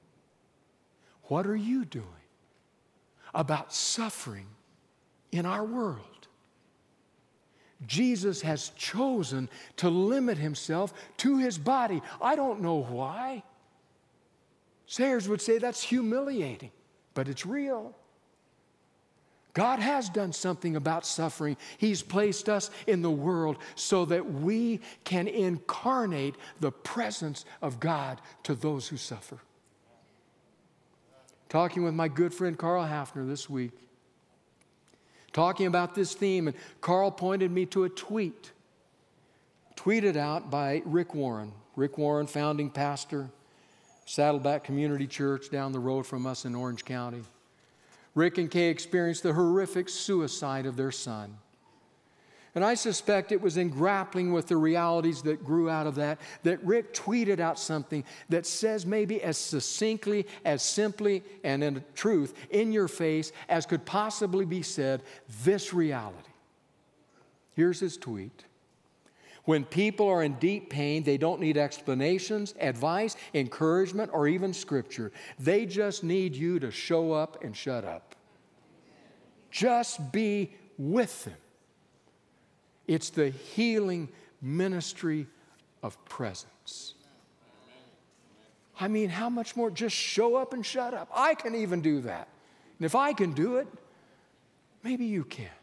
What 1.23 1.45
are 1.47 1.55
you 1.55 1.85
doing 1.85 2.05
about 3.33 3.73
suffering 3.73 4.47
in 5.31 5.45
our 5.45 5.63
world. 5.63 6.20
Jesus 7.87 8.41
has 8.41 8.69
chosen 8.77 9.49
to 9.77 9.89
limit 9.89 10.37
himself 10.37 10.93
to 11.17 11.37
his 11.37 11.57
body. 11.57 12.01
I 12.21 12.35
don't 12.35 12.61
know 12.61 12.83
why. 12.83 13.43
Sayers 14.85 15.27
would 15.29 15.41
say 15.41 15.57
that's 15.57 15.81
humiliating, 15.81 16.71
but 17.13 17.27
it's 17.27 17.45
real. 17.45 17.95
God 19.53 19.79
has 19.79 20.09
done 20.09 20.31
something 20.31 20.75
about 20.75 21.05
suffering. 21.05 21.57
He's 21.77 22.01
placed 22.01 22.47
us 22.47 22.71
in 22.87 23.01
the 23.01 23.11
world 23.11 23.57
so 23.75 24.05
that 24.05 24.31
we 24.31 24.79
can 25.03 25.27
incarnate 25.27 26.35
the 26.59 26.71
presence 26.71 27.45
of 27.61 27.79
God 27.79 28.21
to 28.43 28.55
those 28.55 28.87
who 28.87 28.97
suffer. 28.97 29.39
Talking 31.49 31.83
with 31.83 31.93
my 31.93 32.07
good 32.07 32.33
friend 32.33 32.57
Carl 32.57 32.85
Hafner 32.85 33.27
this 33.27 33.49
week, 33.49 33.71
talking 35.33 35.67
about 35.67 35.95
this 35.95 36.13
theme, 36.13 36.47
and 36.47 36.57
Carl 36.81 37.11
pointed 37.11 37.51
me 37.51 37.65
to 37.67 37.83
a 37.83 37.89
tweet, 37.89 38.51
tweeted 39.75 40.15
out 40.15 40.51
by 40.51 40.81
Rick 40.85 41.15
Warren. 41.15 41.51
Rick 41.75 41.97
Warren, 41.97 42.27
founding 42.27 42.69
pastor, 42.69 43.29
Saddleback 44.05 44.63
Community 44.63 45.07
Church 45.07 45.49
down 45.49 45.71
the 45.71 45.79
road 45.79 46.05
from 46.05 46.25
us 46.25 46.45
in 46.45 46.53
Orange 46.53 46.83
County. 46.83 47.21
Rick 48.13 48.37
and 48.37 48.51
Kay 48.51 48.67
experienced 48.67 49.23
the 49.23 49.33
horrific 49.33 49.87
suicide 49.87 50.65
of 50.65 50.75
their 50.75 50.91
son. 50.91 51.37
And 52.53 52.65
I 52.65 52.73
suspect 52.73 53.31
it 53.31 53.41
was 53.41 53.55
in 53.55 53.69
grappling 53.69 54.33
with 54.33 54.47
the 54.47 54.57
realities 54.57 55.21
that 55.21 55.43
grew 55.43 55.69
out 55.69 55.87
of 55.87 55.95
that 55.95 56.19
that 56.43 56.61
Rick 56.65 56.93
tweeted 56.93 57.39
out 57.39 57.57
something 57.57 58.03
that 58.27 58.45
says, 58.45 58.85
maybe 58.85 59.23
as 59.23 59.37
succinctly, 59.37 60.27
as 60.43 60.61
simply, 60.61 61.23
and 61.45 61.63
in 61.63 61.83
truth, 61.95 62.33
in 62.49 62.73
your 62.73 62.89
face 62.89 63.31
as 63.47 63.65
could 63.65 63.85
possibly 63.85 64.45
be 64.45 64.61
said, 64.61 65.01
this 65.45 65.73
reality. 65.73 66.17
Here's 67.53 67.79
his 67.79 67.95
tweet. 67.95 68.45
When 69.45 69.63
people 69.65 70.07
are 70.07 70.21
in 70.21 70.33
deep 70.35 70.69
pain, 70.69 71.03
they 71.03 71.17
don't 71.17 71.39
need 71.39 71.57
explanations, 71.57 72.53
advice, 72.59 73.15
encouragement, 73.33 74.11
or 74.13 74.27
even 74.27 74.53
scripture. 74.53 75.11
They 75.39 75.65
just 75.65 76.03
need 76.03 76.35
you 76.35 76.59
to 76.59 76.69
show 76.69 77.11
up 77.13 77.43
and 77.43 77.55
shut 77.55 77.83
up. 77.83 78.15
Just 79.49 80.11
be 80.11 80.53
with 80.77 81.25
them. 81.25 81.33
It's 82.91 83.09
the 83.09 83.29
healing 83.29 84.09
ministry 84.41 85.25
of 85.81 86.03
presence. 86.03 86.95
I 88.77 88.89
mean, 88.89 89.07
how 89.07 89.29
much 89.29 89.55
more? 89.55 89.71
Just 89.71 89.95
show 89.95 90.35
up 90.35 90.51
and 90.51 90.65
shut 90.65 90.93
up. 90.93 91.09
I 91.15 91.35
can 91.35 91.55
even 91.55 91.79
do 91.79 92.01
that. 92.01 92.27
And 92.77 92.85
if 92.85 92.93
I 92.93 93.13
can 93.13 93.31
do 93.31 93.55
it, 93.55 93.67
maybe 94.83 95.05
you 95.05 95.23
can. 95.23 95.55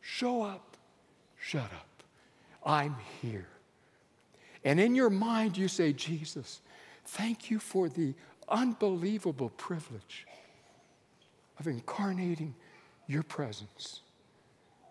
Show 0.00 0.40
up, 0.40 0.78
shut 1.38 1.70
up. 1.74 2.02
I'm 2.64 2.96
here. 3.20 3.48
And 4.64 4.80
in 4.80 4.94
your 4.94 5.10
mind, 5.10 5.58
you 5.58 5.68
say, 5.68 5.92
Jesus, 5.92 6.62
thank 7.04 7.50
you 7.50 7.58
for 7.58 7.90
the 7.90 8.14
unbelievable 8.48 9.50
privilege 9.50 10.26
of 11.60 11.66
incarnating 11.66 12.54
your 13.06 13.24
presence 13.24 14.00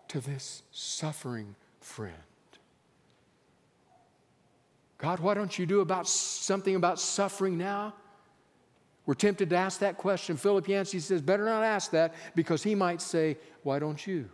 to 0.08 0.20
this 0.20 0.62
suffering 0.70 1.54
friend. 1.80 2.14
God, 4.98 5.20
why 5.20 5.34
don't 5.34 5.58
you 5.58 5.64
do 5.64 5.80
about 5.80 6.08
something 6.08 6.74
about 6.74 6.98
suffering 6.98 7.56
now? 7.56 7.94
We're 9.06 9.14
tempted 9.14 9.48
to 9.50 9.56
ask 9.56 9.80
that 9.80 9.96
question. 9.96 10.36
Philip 10.36 10.68
Yancey 10.68 11.00
says, 11.00 11.22
better 11.22 11.44
not 11.44 11.62
ask 11.62 11.92
that 11.92 12.14
because 12.34 12.62
he 12.62 12.74
might 12.74 13.00
say, 13.00 13.38
Why 13.62 13.78
don't 13.78 14.06
you? 14.06 14.28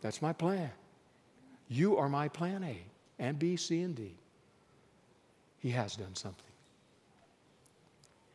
That's 0.00 0.22
my 0.22 0.32
plan. 0.32 0.70
You 1.68 1.96
are 1.96 2.08
my 2.08 2.28
plan 2.28 2.62
A 2.62 2.78
and 3.18 3.38
B, 3.38 3.56
C, 3.56 3.82
and 3.82 3.96
D. 3.96 4.14
He 5.58 5.70
has 5.70 5.96
done 5.96 6.14
something. 6.14 6.44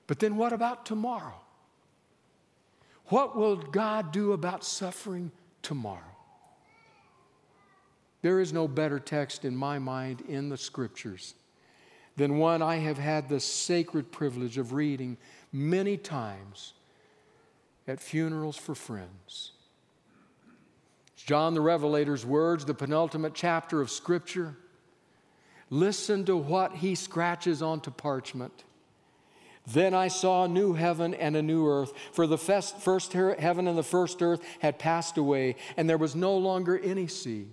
But 0.08 0.20
then 0.20 0.36
what 0.36 0.52
about 0.52 0.86
tomorrow? 0.86 1.40
What 3.06 3.38
will 3.38 3.56
God 3.56 4.12
do 4.12 4.34
about 4.34 4.66
suffering 4.66 5.32
tomorrow? 5.62 6.02
There 8.22 8.40
is 8.40 8.54
no 8.54 8.68
better 8.68 9.00
text 9.00 9.46
in 9.46 9.56
my 9.56 9.80
mind 9.80 10.22
in 10.28 10.50
the 10.50 10.58
scriptures 10.58 11.34
than 12.18 12.38
one 12.38 12.62
I 12.62 12.78
have 12.78 12.98
had 12.98 13.30
the 13.30 13.40
sacred 13.40 14.12
privilege 14.12 14.58
of 14.58 14.74
reading 14.74 15.18
many 15.52 15.98
times 15.98 16.74
at 17.88 18.00
funerals 18.00 18.58
for 18.58 18.76
friends. 18.76 19.54
John 21.16 21.54
the 21.54 21.62
Revelator's 21.62 22.26
words, 22.26 22.66
the 22.66 22.74
penultimate 22.74 23.34
chapter 23.34 23.82
of 23.82 23.92
Scripture. 23.92 24.56
Listen 25.70 26.26
to 26.26 26.36
what 26.36 26.76
he 26.76 26.96
scratches 26.96 27.62
onto 27.62 27.92
parchment. 27.92 28.64
Then 29.68 29.94
I 29.94 30.08
saw 30.08 30.46
a 30.46 30.48
new 30.48 30.74
heaven 30.74 31.14
and 31.14 31.36
a 31.36 31.42
new 31.42 31.68
earth, 31.68 31.94
for 32.14 32.26
the 32.26 32.38
first 32.38 33.14
heaven 33.14 33.68
and 33.68 33.78
the 33.78 33.84
first 33.84 34.22
earth 34.22 34.42
had 34.60 34.80
passed 34.80 35.18
away, 35.18 35.56
and 35.78 35.90
there 35.90 35.98
was 35.98 36.16
no 36.16 36.36
longer 36.36 36.80
any 36.80 37.08
sea. 37.08 37.48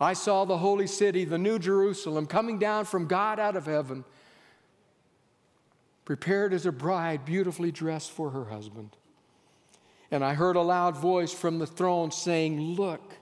I 0.00 0.14
saw 0.14 0.44
the 0.44 0.58
holy 0.58 0.86
city, 0.86 1.24
the 1.24 1.38
new 1.38 1.58
Jerusalem, 1.58 2.26
coming 2.26 2.58
down 2.58 2.86
from 2.86 3.06
God 3.06 3.38
out 3.38 3.54
of 3.54 3.66
heaven, 3.66 4.04
prepared 6.04 6.52
as 6.52 6.66
a 6.66 6.72
bride 6.72 7.24
beautifully 7.24 7.70
dressed 7.70 8.10
for 8.10 8.30
her 8.30 8.46
husband. 8.46 8.96
And 10.10 10.24
I 10.24 10.34
heard 10.34 10.56
a 10.56 10.62
loud 10.62 10.96
voice 10.96 11.32
from 11.32 11.58
the 11.58 11.66
throne 11.66 12.10
saying, 12.10 12.60
Look, 12.60 13.12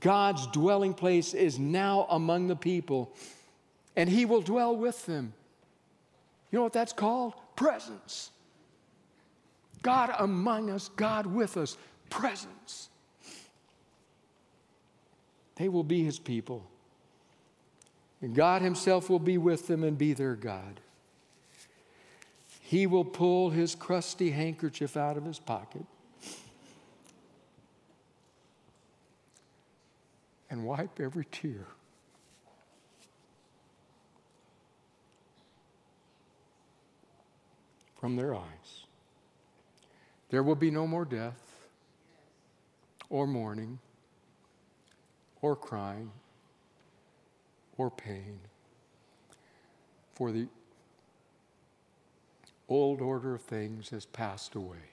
God's 0.00 0.46
dwelling 0.48 0.94
place 0.94 1.34
is 1.34 1.58
now 1.58 2.06
among 2.10 2.46
the 2.46 2.56
people, 2.56 3.12
and 3.96 4.08
he 4.08 4.24
will 4.24 4.42
dwell 4.42 4.76
with 4.76 5.04
them. 5.06 5.32
You 6.52 6.58
know 6.58 6.62
what 6.62 6.74
that's 6.74 6.92
called? 6.92 7.32
Presence. 7.56 8.30
God 9.82 10.14
among 10.18 10.70
us, 10.70 10.90
God 10.94 11.26
with 11.26 11.56
us, 11.56 11.76
presence. 12.10 12.90
They 15.56 15.68
will 15.68 15.82
be 15.82 16.04
his 16.04 16.18
people. 16.18 16.64
And 18.20 18.34
God 18.34 18.62
himself 18.62 19.10
will 19.10 19.18
be 19.18 19.38
with 19.38 19.66
them 19.66 19.82
and 19.82 19.98
be 19.98 20.12
their 20.12 20.36
God. 20.36 20.78
He 22.60 22.86
will 22.86 23.04
pull 23.04 23.50
his 23.50 23.74
crusty 23.74 24.30
handkerchief 24.30 24.96
out 24.96 25.16
of 25.16 25.24
his 25.24 25.38
pocket 25.38 25.84
and 30.48 30.64
wipe 30.64 31.00
every 31.00 31.26
tear. 31.30 31.66
From 38.02 38.16
their 38.16 38.34
eyes. 38.34 38.84
There 40.28 40.42
will 40.42 40.54
be 40.54 40.70
no 40.70 40.86
more 40.86 41.06
death, 41.06 41.40
or 43.08 43.26
mourning, 43.26 43.78
or 45.40 45.56
crying, 45.56 46.10
or 47.78 47.90
pain, 47.90 48.38
for 50.14 50.32
the 50.32 50.48
old 52.68 53.00
order 53.00 53.34
of 53.34 53.40
things 53.40 53.88
has 53.88 54.04
passed 54.04 54.54
away. 54.54 54.90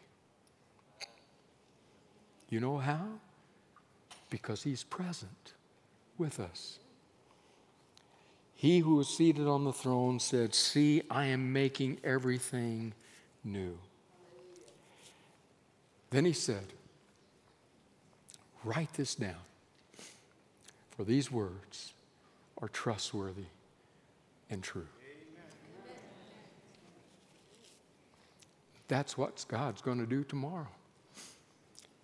You 2.50 2.62
know 2.62 2.78
how? 2.78 3.20
because 4.30 4.64
he's 4.64 4.84
present 4.84 5.54
with 6.18 6.40
us. 6.40 6.80
He 8.60 8.80
who 8.80 8.96
was 8.96 9.08
seated 9.08 9.48
on 9.48 9.64
the 9.64 9.72
throne 9.72 10.20
said, 10.20 10.54
See, 10.54 11.02
I 11.10 11.28
am 11.28 11.54
making 11.54 12.00
everything 12.04 12.94
new. 13.42 13.78
Then 16.10 16.26
he 16.26 16.34
said, 16.34 16.66
Write 18.66 18.92
this 18.96 19.16
down, 19.16 19.40
for 20.92 21.06
these 21.06 21.32
words 21.32 21.94
are 22.62 22.68
trustworthy 22.68 23.46
and 24.50 24.62
true. 24.62 24.88
That's 28.90 29.18
what 29.18 29.46
God's 29.48 29.80
going 29.80 30.00
to 30.00 30.06
do 30.06 30.26
tomorrow. 30.26 30.68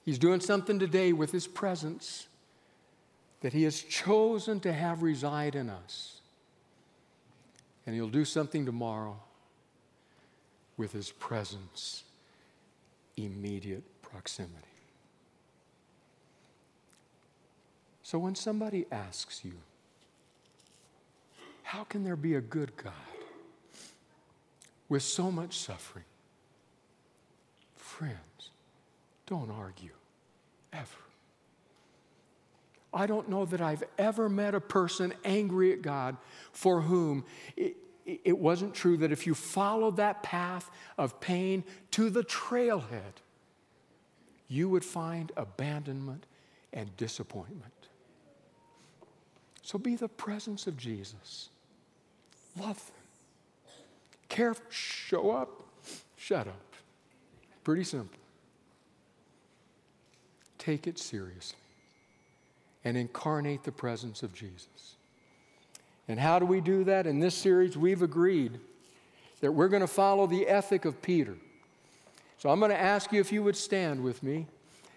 He's 0.06 0.18
doing 0.18 0.40
something 0.40 0.80
today 0.80 1.12
with 1.12 1.34
His 1.34 1.48
presence 1.48 2.28
that 3.42 3.52
He 3.52 3.64
has 3.64 3.82
chosen 3.82 4.62
to 4.62 4.72
have 4.72 5.04
reside 5.04 5.56
in 5.56 5.70
us. 5.70 6.15
And 7.86 7.96
He'll 7.96 8.10
do 8.10 8.26
something 8.26 8.66
tomorrow 8.66 9.20
with 10.78 10.92
His 10.92 11.12
presence, 11.12 12.04
immediate 13.16 13.84
proximity. 14.02 14.54
So 18.04 18.20
when 18.20 18.36
somebody 18.36 18.86
asks 18.92 19.44
you, 19.44 19.54
how 21.64 21.84
can 21.84 22.04
there 22.04 22.16
be 22.16 22.36
a 22.36 22.42
good 22.42 22.76
God 22.78 22.94
with 24.88 25.04
so 25.04 25.32
much 25.32 25.58
suffering? 25.58 26.06
Friends, 27.76 28.52
don't 29.26 29.50
argue, 29.50 29.94
ever. 30.72 31.05
I 32.96 33.08
don't 33.08 33.28
know 33.28 33.44
that 33.46 33.60
I've 33.60 33.84
ever 33.98 34.30
met 34.30 34.56
a 34.56 34.62
person 34.62 35.14
angry 35.26 35.74
at 35.74 35.82
God 35.82 36.16
for 36.54 36.82
whom 36.82 37.26
it, 37.58 37.76
it 38.06 38.38
wasn't 38.38 38.74
true 38.74 38.96
that 38.98 39.12
if 39.12 39.28
you 39.28 39.36
followed 39.36 39.98
that 39.98 40.24
path 40.24 40.72
of 40.98 41.20
pain 41.20 41.66
to 41.92 42.10
the 42.10 42.24
trailhead, 42.24 43.20
you 44.48 44.70
would 44.70 44.86
find 44.86 45.34
abandonment 45.36 46.26
and 46.72 46.96
disappointment. 46.96 47.74
So 49.62 49.78
be 49.78 49.96
the 49.96 50.08
presence 50.08 50.66
of 50.66 50.78
Jesus. 50.78 51.50
Love 52.58 52.78
them. 52.78 53.74
Care, 54.30 54.56
show 54.70 55.32
up, 55.32 55.50
shut 56.16 56.48
up. 56.48 56.76
Pretty 57.64 57.84
simple. 57.84 58.20
Take 60.58 60.88
it 60.88 60.98
seriously 60.98 61.65
and 62.86 62.96
incarnate 62.96 63.64
the 63.64 63.72
presence 63.72 64.24
of 64.24 64.32
Jesus. 64.34 64.96
And 66.08 66.20
how 66.20 66.38
do 66.38 66.46
we 66.46 66.62
do 66.62 66.84
that? 66.84 67.08
In 67.08 67.20
this 67.20 67.36
series, 67.36 67.76
we've 67.76 68.04
agreed 68.04 68.60
that 69.42 69.52
we're 69.52 69.68
going 69.68 69.82
to 69.82 69.88
follow 69.88 70.28
the 70.28 70.48
ethic 70.48 70.86
of 70.86 71.02
Peter. 71.02 71.36
So 72.38 72.50
I'm 72.50 72.60
going 72.60 72.72
to 72.72 72.80
ask 72.80 73.12
you 73.12 73.20
if 73.20 73.32
you 73.32 73.42
would 73.44 73.58
stand 73.58 74.04
with 74.04 74.22
me 74.22 74.46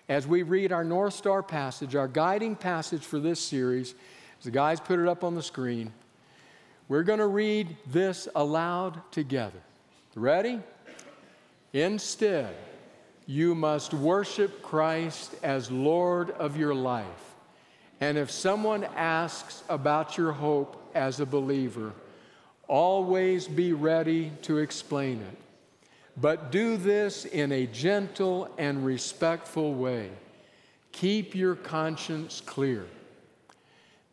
as 0.09 0.27
we 0.27 0.43
read 0.43 0.71
our 0.71 0.85
North 0.85 1.15
Star 1.15 1.43
passage, 1.43 1.97
our 1.97 2.09
guiding 2.09 2.55
passage 2.57 3.05
for 3.05 3.19
this 3.19 3.41
series. 3.41 3.95
As 4.39 4.45
the 4.45 4.51
guys 4.51 4.81
put 4.81 5.01
it 5.01 5.09
up 5.09 5.25
on 5.25 5.35
the 5.35 5.43
screen, 5.43 5.93
we're 6.89 7.03
going 7.03 7.19
to 7.19 7.27
read 7.27 7.75
this 7.87 8.29
aloud 8.35 9.01
together. 9.11 9.61
Ready? 10.15 10.61
Instead, 11.73 12.55
you 13.27 13.55
must 13.55 13.95
worship 13.95 14.63
Christ 14.63 15.35
as 15.43 15.71
Lord 15.71 16.31
of 16.31 16.57
your 16.57 16.75
life. 16.75 17.07
And 18.01 18.17
if 18.17 18.31
someone 18.31 18.85
asks 18.97 19.63
about 19.69 20.17
your 20.17 20.33
hope 20.33 20.91
as 20.95 21.21
a 21.21 21.27
believer, 21.27 21.93
always 22.69 23.49
be 23.49 23.73
ready 23.73 24.31
to 24.43 24.59
explain 24.59 25.21
it. 25.21 25.37
But 26.17 26.51
do 26.51 26.77
this 26.77 27.25
in 27.25 27.53
a 27.53 27.67
gentle 27.67 28.49
and 28.59 28.85
respectful 28.85 29.75
way. 29.75 30.11
Keep 30.93 31.35
your 31.35 31.55
conscience 31.55 32.41
clear. 32.41 32.87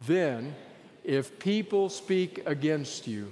Then, 0.02 0.56
if 1.04 1.40
people 1.40 1.90
speak 1.90 2.44
against 2.46 3.08
you, 3.08 3.32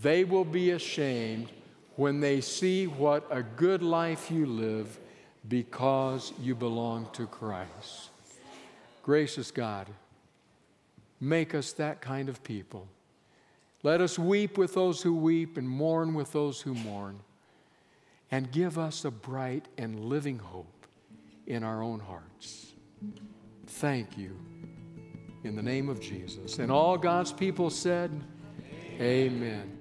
they 0.00 0.24
will 0.24 0.44
be 0.44 0.70
ashamed 0.70 1.48
when 1.96 2.20
they 2.20 2.40
see 2.40 2.86
what 2.86 3.26
a 3.30 3.42
good 3.42 3.82
life 3.82 4.30
you 4.30 4.46
live 4.46 4.98
because 5.48 6.32
you 6.40 6.54
belong 6.54 7.08
to 7.12 7.26
Christ. 7.26 8.10
Gracious 9.04 9.50
God, 9.50 9.90
make 11.20 11.54
us 11.54 11.72
that 11.72 12.00
kind 12.00 12.30
of 12.30 12.42
people. 12.42 12.88
Let 13.82 14.00
us 14.00 14.18
weep 14.18 14.56
with 14.56 14.72
those 14.72 15.02
who 15.02 15.14
weep 15.14 15.58
and 15.58 15.68
mourn 15.68 16.14
with 16.14 16.32
those 16.32 16.62
who 16.62 16.72
mourn 16.72 17.20
and 18.30 18.50
give 18.50 18.78
us 18.78 19.04
a 19.04 19.10
bright 19.10 19.68
and 19.76 20.06
living 20.06 20.38
hope 20.38 20.86
in 21.46 21.62
our 21.62 21.82
own 21.82 22.00
hearts. 22.00 22.72
Thank 23.66 24.16
you. 24.16 24.38
In 25.44 25.54
the 25.54 25.62
name 25.62 25.90
of 25.90 26.00
Jesus. 26.00 26.58
And 26.58 26.72
all 26.72 26.96
God's 26.96 27.30
people 27.30 27.68
said, 27.68 28.10
Amen. 28.98 29.78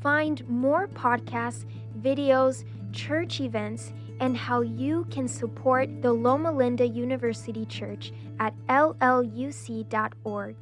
Find 0.00 0.48
more 0.48 0.88
podcasts, 0.88 1.66
videos, 2.00 2.64
church 2.92 3.40
events, 3.42 3.92
and 4.22 4.36
how 4.36 4.60
you 4.60 5.04
can 5.10 5.26
support 5.26 6.00
the 6.00 6.12
Loma 6.12 6.52
Linda 6.52 6.86
University 6.86 7.66
Church 7.66 8.12
at 8.38 8.54
lluc.org. 8.68 10.54